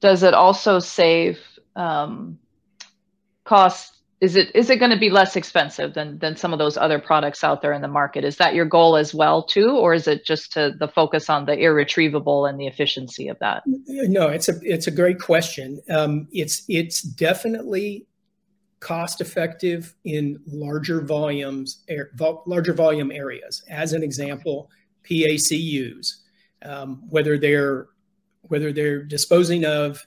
Does 0.00 0.22
it 0.22 0.34
also 0.34 0.78
save 0.78 1.38
um, 1.76 2.38
costs? 3.44 3.94
Is 4.20 4.34
it 4.34 4.54
is 4.56 4.68
it 4.68 4.80
going 4.80 4.90
to 4.90 4.98
be 4.98 5.10
less 5.10 5.36
expensive 5.36 5.94
than 5.94 6.18
than 6.18 6.36
some 6.36 6.52
of 6.52 6.58
those 6.58 6.76
other 6.76 6.98
products 6.98 7.44
out 7.44 7.62
there 7.62 7.72
in 7.72 7.82
the 7.82 7.88
market? 7.88 8.24
Is 8.24 8.38
that 8.38 8.54
your 8.54 8.64
goal 8.64 8.96
as 8.96 9.14
well 9.14 9.44
too, 9.44 9.70
or 9.70 9.94
is 9.94 10.08
it 10.08 10.24
just 10.24 10.52
to 10.54 10.74
the 10.76 10.88
focus 10.88 11.30
on 11.30 11.46
the 11.46 11.56
irretrievable 11.56 12.44
and 12.46 12.58
the 12.58 12.66
efficiency 12.66 13.28
of 13.28 13.38
that? 13.38 13.62
No, 13.66 14.26
it's 14.26 14.48
a 14.48 14.54
it's 14.62 14.88
a 14.88 14.90
great 14.90 15.20
question. 15.20 15.80
Um, 15.88 16.26
it's 16.32 16.64
it's 16.68 17.00
definitely 17.00 18.07
cost 18.80 19.20
effective 19.20 19.94
in 20.04 20.40
larger 20.46 21.00
volumes, 21.00 21.84
er, 21.90 22.10
larger 22.46 22.72
volume 22.72 23.10
areas. 23.10 23.62
As 23.68 23.92
an 23.92 24.02
example, 24.02 24.70
PACUs, 25.04 26.14
um, 26.62 27.02
whether 27.08 27.38
they're 27.38 27.88
whether 28.42 28.72
they're 28.72 29.02
disposing 29.02 29.64
of 29.66 30.06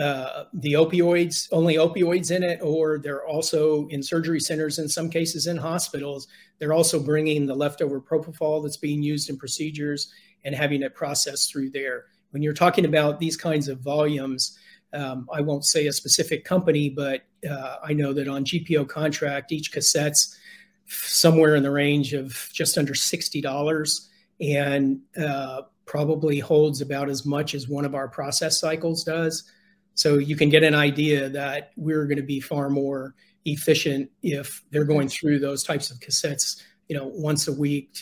uh, 0.00 0.44
the 0.54 0.72
opioids, 0.72 1.48
only 1.52 1.76
opioids 1.76 2.34
in 2.34 2.42
it, 2.42 2.60
or 2.62 2.98
they're 2.98 3.26
also 3.26 3.86
in 3.88 4.02
surgery 4.02 4.40
centers, 4.40 4.78
in 4.78 4.88
some 4.88 5.10
cases 5.10 5.46
in 5.46 5.56
hospitals. 5.56 6.26
They're 6.58 6.72
also 6.72 6.98
bringing 6.98 7.46
the 7.46 7.54
leftover 7.54 8.00
propofol 8.00 8.62
that's 8.62 8.76
being 8.76 9.02
used 9.02 9.30
in 9.30 9.36
procedures 9.36 10.12
and 10.44 10.54
having 10.54 10.82
it 10.82 10.94
processed 10.94 11.52
through 11.52 11.70
there. 11.70 12.06
When 12.30 12.42
you're 12.42 12.54
talking 12.54 12.86
about 12.86 13.20
these 13.20 13.36
kinds 13.36 13.68
of 13.68 13.80
volumes, 13.80 14.58
um, 14.94 15.28
I 15.32 15.40
won't 15.40 15.64
say 15.64 15.86
a 15.86 15.92
specific 15.92 16.44
company, 16.44 16.88
but 16.88 17.22
uh, 17.48 17.76
I 17.82 17.92
know 17.92 18.12
that 18.12 18.28
on 18.28 18.44
GPO 18.44 18.88
contract, 18.88 19.52
each 19.52 19.72
cassette's 19.72 20.38
somewhere 20.86 21.54
in 21.54 21.62
the 21.62 21.70
range 21.70 22.12
of 22.12 22.48
just 22.52 22.78
under 22.78 22.92
$60 22.92 24.08
and 24.40 25.00
uh, 25.20 25.62
probably 25.86 26.38
holds 26.38 26.80
about 26.80 27.08
as 27.08 27.24
much 27.24 27.54
as 27.54 27.68
one 27.68 27.84
of 27.84 27.94
our 27.94 28.08
process 28.08 28.60
cycles 28.60 29.04
does. 29.04 29.50
So 29.94 30.18
you 30.18 30.36
can 30.36 30.48
get 30.48 30.62
an 30.62 30.74
idea 30.74 31.28
that 31.28 31.72
we're 31.76 32.04
going 32.06 32.16
to 32.16 32.22
be 32.22 32.40
far 32.40 32.68
more 32.68 33.14
efficient 33.44 34.10
if 34.22 34.62
they're 34.70 34.84
going 34.84 35.08
through 35.08 35.38
those 35.38 35.62
types 35.62 35.90
of 35.90 36.00
cassettes, 36.00 36.62
you 36.88 36.96
know, 36.96 37.06
once 37.06 37.48
a 37.48 37.52
week, 37.52 37.96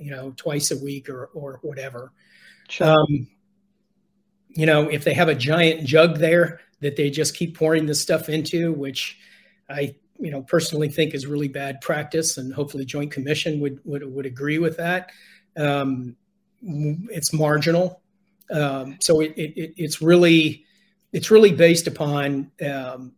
you 0.00 0.10
know, 0.10 0.32
twice 0.36 0.70
a 0.70 0.78
week 0.78 1.08
or, 1.08 1.26
or 1.34 1.58
whatever. 1.62 2.12
Sure. 2.68 2.88
Um, 2.88 3.28
you 4.54 4.66
know, 4.66 4.88
if 4.88 5.04
they 5.04 5.14
have 5.14 5.28
a 5.28 5.34
giant 5.34 5.84
jug 5.84 6.18
there 6.18 6.60
that 6.80 6.96
they 6.96 7.10
just 7.10 7.36
keep 7.36 7.56
pouring 7.56 7.86
this 7.86 8.00
stuff 8.00 8.28
into, 8.28 8.72
which 8.72 9.18
I, 9.68 9.94
you 10.18 10.30
know, 10.30 10.42
personally 10.42 10.88
think 10.88 11.14
is 11.14 11.26
really 11.26 11.48
bad 11.48 11.80
practice, 11.80 12.38
and 12.38 12.54
hopefully 12.54 12.84
Joint 12.84 13.10
Commission 13.10 13.60
would 13.60 13.80
would, 13.84 14.04
would 14.04 14.26
agree 14.26 14.58
with 14.58 14.76
that. 14.76 15.10
Um, 15.56 16.16
it's 16.62 17.32
marginal, 17.32 18.00
um, 18.50 18.96
so 19.00 19.20
it, 19.20 19.32
it, 19.36 19.74
it's 19.76 20.00
really 20.00 20.64
it's 21.12 21.30
really 21.30 21.52
based 21.52 21.86
upon 21.86 22.50
um, 22.64 23.12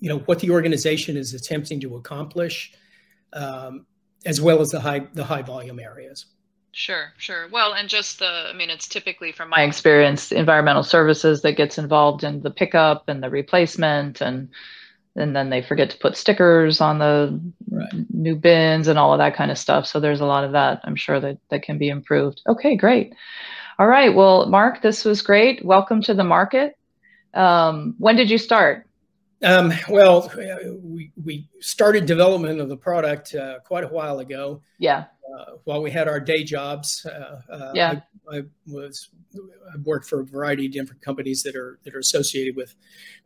you 0.00 0.08
know 0.08 0.18
what 0.20 0.38
the 0.40 0.50
organization 0.50 1.16
is 1.16 1.34
attempting 1.34 1.80
to 1.80 1.96
accomplish, 1.96 2.72
um, 3.34 3.86
as 4.24 4.40
well 4.40 4.60
as 4.60 4.70
the 4.70 4.80
high 4.80 5.00
the 5.12 5.24
high 5.24 5.42
volume 5.42 5.80
areas. 5.80 6.26
Sure, 6.76 7.12
sure. 7.18 7.46
Well, 7.52 7.72
and 7.72 7.88
just 7.88 8.18
the, 8.18 8.26
I 8.26 8.52
mean, 8.52 8.68
it's 8.68 8.88
typically 8.88 9.30
from 9.30 9.48
my 9.50 9.62
experience, 9.62 10.32
environmental 10.32 10.82
services 10.82 11.42
that 11.42 11.52
gets 11.52 11.78
involved 11.78 12.24
in 12.24 12.42
the 12.42 12.50
pickup 12.50 13.08
and 13.08 13.22
the 13.22 13.30
replacement, 13.30 14.20
and 14.20 14.48
and 15.14 15.36
then 15.36 15.50
they 15.50 15.62
forget 15.62 15.90
to 15.90 15.98
put 15.98 16.16
stickers 16.16 16.80
on 16.80 16.98
the 16.98 17.40
right. 17.70 17.88
new 18.10 18.34
bins 18.34 18.88
and 18.88 18.98
all 18.98 19.12
of 19.12 19.18
that 19.18 19.36
kind 19.36 19.52
of 19.52 19.58
stuff. 19.58 19.86
So 19.86 20.00
there's 20.00 20.20
a 20.20 20.26
lot 20.26 20.42
of 20.42 20.50
that. 20.52 20.80
I'm 20.82 20.96
sure 20.96 21.20
that 21.20 21.38
that 21.50 21.62
can 21.62 21.78
be 21.78 21.88
improved. 21.88 22.42
Okay, 22.48 22.74
great. 22.74 23.14
All 23.78 23.86
right. 23.86 24.12
Well, 24.12 24.46
Mark, 24.46 24.82
this 24.82 25.04
was 25.04 25.22
great. 25.22 25.64
Welcome 25.64 26.02
to 26.02 26.14
the 26.14 26.24
market. 26.24 26.76
Um, 27.34 27.94
when 27.98 28.16
did 28.16 28.30
you 28.30 28.38
start? 28.38 28.88
Um, 29.44 29.72
well, 29.88 30.32
we, 30.82 31.12
we 31.22 31.48
started 31.60 32.06
development 32.06 32.60
of 32.60 32.68
the 32.68 32.76
product 32.76 33.34
uh, 33.34 33.60
quite 33.60 33.84
a 33.84 33.88
while 33.88 34.18
ago. 34.18 34.62
Yeah. 34.78 35.04
Uh, 35.32 35.52
while 35.64 35.82
we 35.82 35.90
had 35.90 36.06
our 36.06 36.20
day 36.20 36.44
jobs, 36.44 37.06
uh, 37.06 37.40
uh 37.50 37.72
yeah. 37.74 38.00
I, 38.30 38.38
I, 38.38 38.42
was 38.66 39.08
I 39.72 39.78
worked 39.82 40.06
for 40.06 40.20
a 40.20 40.24
variety 40.24 40.66
of 40.66 40.72
different 40.72 41.02
companies 41.02 41.42
that 41.44 41.56
are 41.56 41.78
that 41.84 41.94
are 41.94 41.98
associated 41.98 42.56
with 42.56 42.74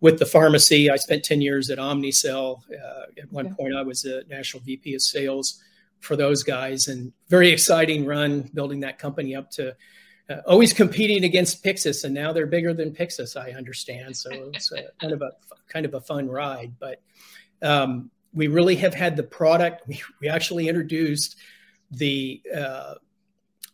with 0.01 0.19
the 0.19 0.27
pharmacy. 0.27 0.91
I 0.91 0.97
spent 0.97 1.25
ten 1.25 1.41
years 1.41 1.71
at 1.71 1.79
Omnicell. 1.79 2.61
Uh, 2.71 3.03
at 3.21 3.33
one 3.33 3.55
point, 3.55 3.75
I 3.75 3.83
was 3.83 4.05
a 4.05 4.23
national 4.29 4.63
VP 4.63 4.95
of 4.95 5.03
sales 5.03 5.63
for 6.01 6.15
those 6.15 6.43
guys, 6.45 6.87
and 6.87 7.13
very 7.29 7.51
exciting 7.51 8.07
run 8.07 8.49
building 8.55 8.81
that 8.81 8.99
company 8.99 9.35
up 9.35 9.51
to 9.53 9.75
uh, 10.31 10.37
always 10.47 10.73
competing 10.73 11.25
against 11.25 11.65
Pyxis, 11.65 12.05
and 12.05 12.15
now 12.15 12.33
they're 12.33 12.47
bigger 12.47 12.75
than 12.75 12.93
Pyxis. 12.93 13.37
I 13.37 13.53
understand, 13.53 14.17
so 14.17 14.31
it's 14.53 14.71
a, 14.73 14.85
kind 15.01 15.13
of 15.13 15.23
a 15.23 15.33
kind 15.69 15.87
of 15.87 15.95
a 15.95 16.01
fun 16.01 16.29
ride. 16.29 16.75
But 16.79 17.01
um, 17.63 18.11
we 18.35 18.47
really 18.49 18.77
have 18.77 18.95
had 18.95 19.17
the 19.17 19.23
product. 19.23 19.87
We, 19.89 20.03
we 20.21 20.29
actually 20.29 20.69
introduced 20.69 21.37
the 21.91 22.43
uh, 22.55 22.95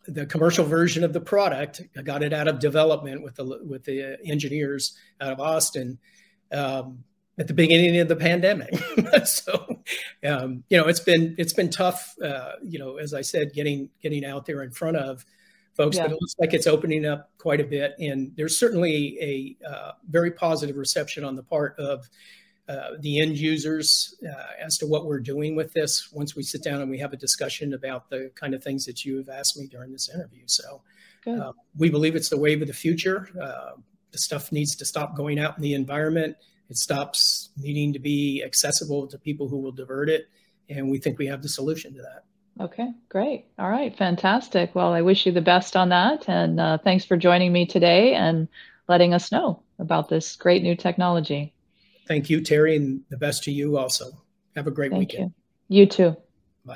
the 0.07 0.25
commercial 0.25 0.65
version 0.65 1.03
of 1.03 1.13
the 1.13 1.21
product. 1.21 1.81
I 1.97 2.01
got 2.01 2.23
it 2.23 2.33
out 2.33 2.47
of 2.47 2.59
development 2.59 3.23
with 3.23 3.35
the 3.35 3.61
with 3.65 3.83
the 3.83 4.17
engineers 4.25 4.97
out 5.19 5.31
of 5.31 5.39
Austin. 5.39 5.99
Um, 6.51 7.03
at 7.37 7.47
the 7.47 7.53
beginning 7.53 7.99
of 7.99 8.07
the 8.07 8.15
pandemic. 8.15 8.73
so, 9.25 9.81
um, 10.25 10.63
you 10.69 10.77
know, 10.77 10.87
it's 10.87 10.99
been 10.99 11.35
it's 11.37 11.53
been 11.53 11.69
tough. 11.69 12.15
Uh, 12.23 12.53
you 12.63 12.79
know, 12.79 12.97
as 12.97 13.13
I 13.13 13.21
said, 13.21 13.53
getting 13.53 13.89
getting 14.01 14.25
out 14.25 14.45
there 14.45 14.63
in 14.63 14.71
front 14.71 14.97
of 14.97 15.25
folks, 15.73 15.97
yeah. 15.97 16.03
but 16.03 16.11
it 16.11 16.17
looks 16.21 16.35
like 16.39 16.53
it's 16.53 16.67
opening 16.67 17.05
up 17.05 17.29
quite 17.37 17.59
a 17.59 17.65
bit. 17.65 17.95
And 17.99 18.31
there's 18.35 18.57
certainly 18.57 19.17
a 19.21 19.69
uh, 19.69 19.91
very 20.09 20.31
positive 20.31 20.77
reception 20.77 21.23
on 21.23 21.35
the 21.35 21.43
part 21.43 21.77
of 21.77 22.09
uh, 22.67 22.91
the 22.99 23.19
end 23.19 23.37
users 23.37 24.15
uh, 24.27 24.63
as 24.63 24.77
to 24.77 24.87
what 24.87 25.05
we're 25.05 25.19
doing 25.19 25.55
with 25.55 25.71
this 25.73 26.11
once 26.11 26.35
we 26.35 26.41
sit 26.41 26.63
down 26.63 26.81
and 26.81 26.89
we 26.89 26.97
have 26.97 27.13
a 27.13 27.17
discussion 27.17 27.73
about 27.73 28.09
the 28.09 28.31
kind 28.35 28.55
of 28.55 28.63
things 28.63 28.85
that 28.85 29.05
you 29.05 29.17
have 29.17 29.29
asked 29.29 29.57
me 29.57 29.67
during 29.67 29.91
this 29.91 30.09
interview. 30.09 30.41
So 30.47 30.81
uh, 31.27 31.51
we 31.77 31.89
believe 31.89 32.15
it's 32.15 32.29
the 32.29 32.39
wave 32.39 32.61
of 32.61 32.67
the 32.67 32.73
future. 32.73 33.29
Uh, 33.41 33.71
the 34.11 34.17
stuff 34.17 34.51
needs 34.51 34.75
to 34.77 34.85
stop 34.85 35.15
going 35.15 35.39
out 35.39 35.57
in 35.57 35.63
the 35.63 35.73
environment. 35.73 36.37
It 36.69 36.77
stops 36.77 37.49
needing 37.57 37.93
to 37.93 37.99
be 37.99 38.43
accessible 38.43 39.07
to 39.07 39.17
people 39.17 39.47
who 39.47 39.57
will 39.57 39.71
divert 39.71 40.09
it. 40.09 40.27
And 40.69 40.89
we 40.89 40.97
think 40.97 41.19
we 41.19 41.27
have 41.27 41.41
the 41.41 41.49
solution 41.49 41.93
to 41.93 42.01
that. 42.01 42.23
Okay, 42.63 42.89
great. 43.09 43.45
All 43.59 43.69
right, 43.69 43.95
fantastic. 43.95 44.73
Well, 44.73 44.93
I 44.93 45.01
wish 45.01 45.25
you 45.25 45.31
the 45.31 45.41
best 45.41 45.75
on 45.75 45.89
that. 45.89 46.27
And 46.27 46.59
uh, 46.59 46.77
thanks 46.77 47.05
for 47.05 47.17
joining 47.17 47.51
me 47.51 47.65
today 47.65 48.13
and 48.13 48.47
letting 48.87 49.13
us 49.13 49.31
know 49.31 49.61
about 49.77 50.09
this 50.09 50.35
great 50.35 50.63
new 50.63 50.75
technology. 50.75 51.53
Thank 52.07 52.29
you, 52.29 52.41
Terry, 52.41 52.75
and 52.75 53.01
the 53.09 53.17
best 53.17 53.43
to 53.43 53.51
you 53.51 53.77
also. 53.77 54.11
Have 54.55 54.67
a 54.67 54.71
great 54.71 54.91
Thank 54.91 54.99
weekend. 54.99 55.33
You. 55.67 55.81
you 55.81 55.85
too. 55.87 56.17